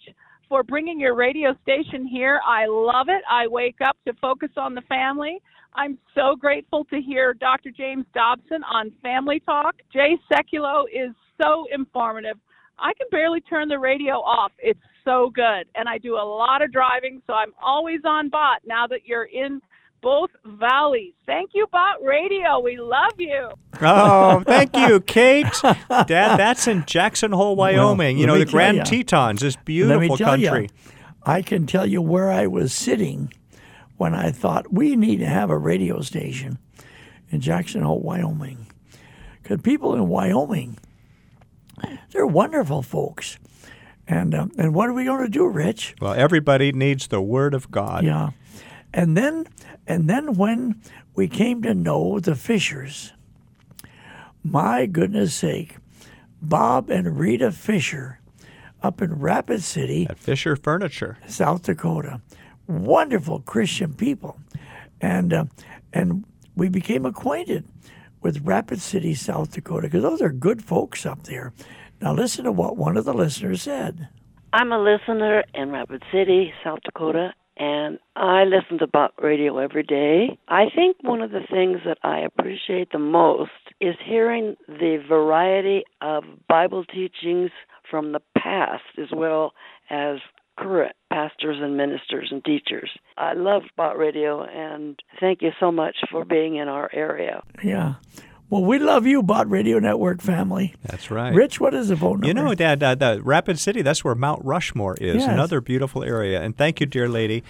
for 0.49 0.63
bringing 0.63 0.99
your 0.99 1.15
radio 1.15 1.55
station 1.61 2.07
here. 2.07 2.39
I 2.45 2.65
love 2.67 3.07
it. 3.09 3.23
I 3.29 3.47
wake 3.47 3.77
up 3.85 3.97
to 4.05 4.13
focus 4.21 4.49
on 4.57 4.75
the 4.75 4.81
family. 4.81 5.41
I'm 5.75 5.97
so 6.15 6.35
grateful 6.35 6.85
to 6.85 6.99
hear 6.99 7.33
Dr. 7.33 7.71
James 7.71 8.05
Dobson 8.13 8.63
on 8.63 8.91
Family 9.01 9.41
Talk. 9.45 9.75
Jay 9.93 10.17
Sekulow 10.31 10.85
is 10.91 11.13
so 11.41 11.67
informative. 11.71 12.37
I 12.79 12.93
can 12.93 13.07
barely 13.11 13.41
turn 13.41 13.67
the 13.67 13.79
radio 13.79 14.15
off. 14.15 14.51
It's 14.59 14.79
so 15.05 15.31
good. 15.33 15.67
And 15.75 15.87
I 15.87 15.97
do 15.97 16.15
a 16.15 16.23
lot 16.23 16.61
of 16.61 16.71
driving, 16.71 17.21
so 17.27 17.33
I'm 17.33 17.53
always 17.61 18.01
on 18.05 18.29
Bott 18.29 18.61
now 18.65 18.87
that 18.87 19.05
you're 19.05 19.25
in 19.25 19.61
both 20.01 20.29
valleys. 20.45 21.13
Thank 21.25 21.51
you, 21.53 21.67
Bott 21.71 22.01
Radio. 22.03 22.59
We 22.59 22.77
love 22.77 23.13
you. 23.17 23.49
Oh, 23.81 24.41
thank 24.45 24.75
you, 24.75 24.99
Kate. 25.05 25.45
Dad, 25.89 26.07
that's 26.37 26.67
in 26.67 26.85
Jackson 26.85 27.31
Hole, 27.31 27.55
Wyoming. 27.55 28.17
you 28.17 28.27
know, 28.27 28.37
the 28.37 28.45
Grand 28.45 28.77
ya. 28.77 28.83
Tetons, 28.83 29.41
this 29.41 29.55
Let 29.55 29.59
me 29.61 29.63
beautiful 29.65 30.17
tell 30.17 30.27
country. 30.37 30.63
you, 30.63 30.91
I 31.25 31.41
can 31.41 31.67
tell 31.67 31.85
you 31.85 32.01
where 32.01 32.31
I 32.31 32.47
was 32.47 32.73
sitting 32.73 33.33
when 33.97 34.13
I 34.13 34.31
thought 34.31 34.71
we 34.71 34.95
need 34.95 35.17
to 35.17 35.25
have 35.25 35.49
a 35.49 35.57
radio 35.57 36.01
station 36.01 36.57
in 37.29 37.41
Jackson 37.41 37.81
Hole, 37.81 37.99
Wyoming. 38.01 38.67
Because 39.41 39.61
people 39.61 39.93
in 39.95 40.07
Wyoming, 40.07 40.77
they're 42.11 42.27
wonderful 42.27 42.81
folks. 42.81 43.37
And 44.09 44.33
um, 44.33 44.51
and 44.57 44.73
what 44.73 44.87
are 44.89 44.93
we 44.93 45.03
going 45.03 45.23
to 45.25 45.29
do, 45.29 45.45
Rich? 45.47 45.95
Well, 45.99 46.13
everybody 46.13 46.71
needs 46.71 47.07
the 47.07 47.19
Word 47.21 47.53
of 47.53 47.69
God. 47.71 48.05
Yeah. 48.05 48.29
And 48.93 49.15
then 49.15 49.47
and 49.85 50.09
then 50.09 50.35
when 50.35 50.81
we 51.15 51.27
came 51.27 51.61
to 51.63 51.73
know 51.73 52.19
the 52.19 52.35
Fishers, 52.35 53.13
my 54.43 54.85
goodness 54.85 55.33
sake, 55.33 55.77
Bob 56.41 56.89
and 56.89 57.19
Rita 57.19 57.51
Fisher 57.51 58.19
up 58.81 59.01
in 59.01 59.19
Rapid 59.19 59.63
City, 59.63 60.07
At 60.09 60.19
Fisher 60.19 60.55
Furniture. 60.55 61.17
South 61.27 61.63
Dakota. 61.63 62.21
Wonderful 62.67 63.39
Christian 63.41 63.93
people. 63.93 64.39
And 65.01 65.33
uh, 65.33 65.45
and 65.93 66.25
we 66.55 66.69
became 66.69 67.05
acquainted 67.05 67.65
with 68.21 68.41
Rapid 68.45 68.81
City, 68.81 69.13
South 69.13 69.51
Dakota, 69.51 69.87
because 69.87 70.03
those 70.03 70.21
are 70.21 70.31
good 70.31 70.63
folks 70.63 71.05
up 71.05 71.23
there. 71.23 71.53
Now 72.01 72.13
listen 72.13 72.45
to 72.45 72.51
what 72.51 72.77
one 72.77 72.97
of 72.97 73.05
the 73.05 73.13
listeners 73.13 73.61
said. 73.61 74.09
I'm 74.53 74.71
a 74.71 74.79
listener 74.79 75.43
in 75.53 75.71
Rapid 75.71 76.03
City, 76.11 76.53
South 76.63 76.79
Dakota, 76.83 77.33
and 77.57 77.99
I 78.15 78.43
listen 78.43 78.77
to 78.79 78.87
Bott 78.87 79.13
Radio 79.21 79.57
every 79.57 79.83
day. 79.83 80.37
I 80.47 80.65
think 80.73 80.97
one 81.01 81.21
of 81.21 81.31
the 81.31 81.45
things 81.49 81.79
that 81.85 81.97
I 82.03 82.19
appreciate 82.19 82.91
the 82.91 82.99
most 82.99 83.51
is 83.81 83.95
hearing 84.05 84.55
the 84.67 85.03
variety 85.07 85.83
of 86.01 86.23
Bible 86.47 86.85
teachings 86.85 87.51
from 87.89 88.11
the 88.11 88.21
past 88.37 88.83
as 88.97 89.07
well 89.11 89.53
as 89.89 90.17
current 90.57 90.95
pastors 91.11 91.57
and 91.61 91.77
ministers 91.77 92.29
and 92.31 92.43
teachers. 92.43 92.89
I 93.17 93.33
love 93.33 93.63
Bott 93.75 93.97
Radio 93.97 94.43
and 94.43 94.99
thank 95.19 95.41
you 95.41 95.51
so 95.59 95.71
much 95.71 95.97
for 96.11 96.25
being 96.25 96.55
in 96.55 96.67
our 96.67 96.89
area. 96.93 97.43
Yeah. 97.63 97.95
Well, 98.49 98.63
we 98.63 98.79
love 98.79 99.05
you, 99.05 99.21
Bott 99.23 99.49
Radio 99.49 99.77
Network 99.79 100.21
family. 100.21 100.73
That's 100.83 101.11
right. 101.11 101.33
Rich, 101.33 101.59
what 101.59 101.73
is 101.73 101.89
the 101.89 101.97
phone 101.97 102.21
number? 102.21 102.27
You 102.27 102.33
know, 102.33 102.55
Dad, 102.55 102.81
uh, 102.81 102.95
the 102.95 103.21
Rapid 103.21 103.59
City, 103.59 103.81
that's 103.81 104.05
where 104.05 104.15
Mount 104.15 104.43
Rushmore 104.45 104.95
is, 105.01 105.17
Yes. 105.17 105.27
another 105.29 105.59
beautiful 105.59 106.01
area. 106.03 106.41
And 106.41 106.55
thank 106.55 106.79
you, 106.79 106.85
dear 106.85 107.09
lady. 107.09 107.43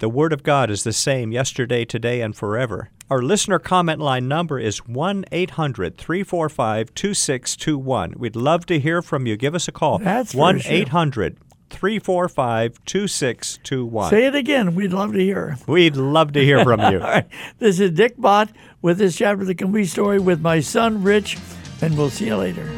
The 0.00 0.08
Word 0.08 0.32
of 0.32 0.42
God 0.42 0.70
is 0.70 0.82
the 0.82 0.92
same 0.92 1.30
yesterday, 1.30 1.84
today, 1.84 2.20
and 2.20 2.34
forever. 2.34 2.88
Our 3.10 3.22
listener 3.22 3.58
comment 3.58 4.00
line 4.00 4.26
number 4.26 4.58
is 4.58 4.78
1 4.88 5.24
800 5.30 5.96
345 5.98 6.94
2621. 6.94 8.14
We'd 8.16 8.34
love 8.36 8.66
to 8.66 8.80
hear 8.80 9.02
from 9.02 9.26
you. 9.26 9.36
Give 9.36 9.54
us 9.54 9.68
a 9.68 9.72
call. 9.72 9.98
That's 9.98 10.34
1 10.34 10.60
sure. 10.60 10.72
800 10.72 11.36
345 11.70 12.84
2621. 12.84 14.10
Say 14.10 14.26
it 14.26 14.34
again. 14.34 14.74
We'd 14.74 14.92
love 14.92 15.12
to 15.12 15.18
hear. 15.20 15.56
We'd 15.66 15.96
love 15.96 16.32
to 16.32 16.44
hear 16.44 16.62
from 16.64 16.80
you. 16.80 16.86
All 17.00 17.10
right. 17.10 17.26
This 17.58 17.80
is 17.80 17.92
Dick 17.92 18.16
Bott 18.18 18.50
with 18.82 18.98
this 18.98 19.16
chapter 19.16 19.42
of 19.42 19.46
the 19.46 19.54
complete 19.54 19.86
story 19.86 20.18
with 20.18 20.40
my 20.40 20.60
son, 20.60 21.02
Rich, 21.02 21.38
and 21.80 21.96
we'll 21.96 22.10
see 22.10 22.26
you 22.26 22.36
later. 22.36 22.68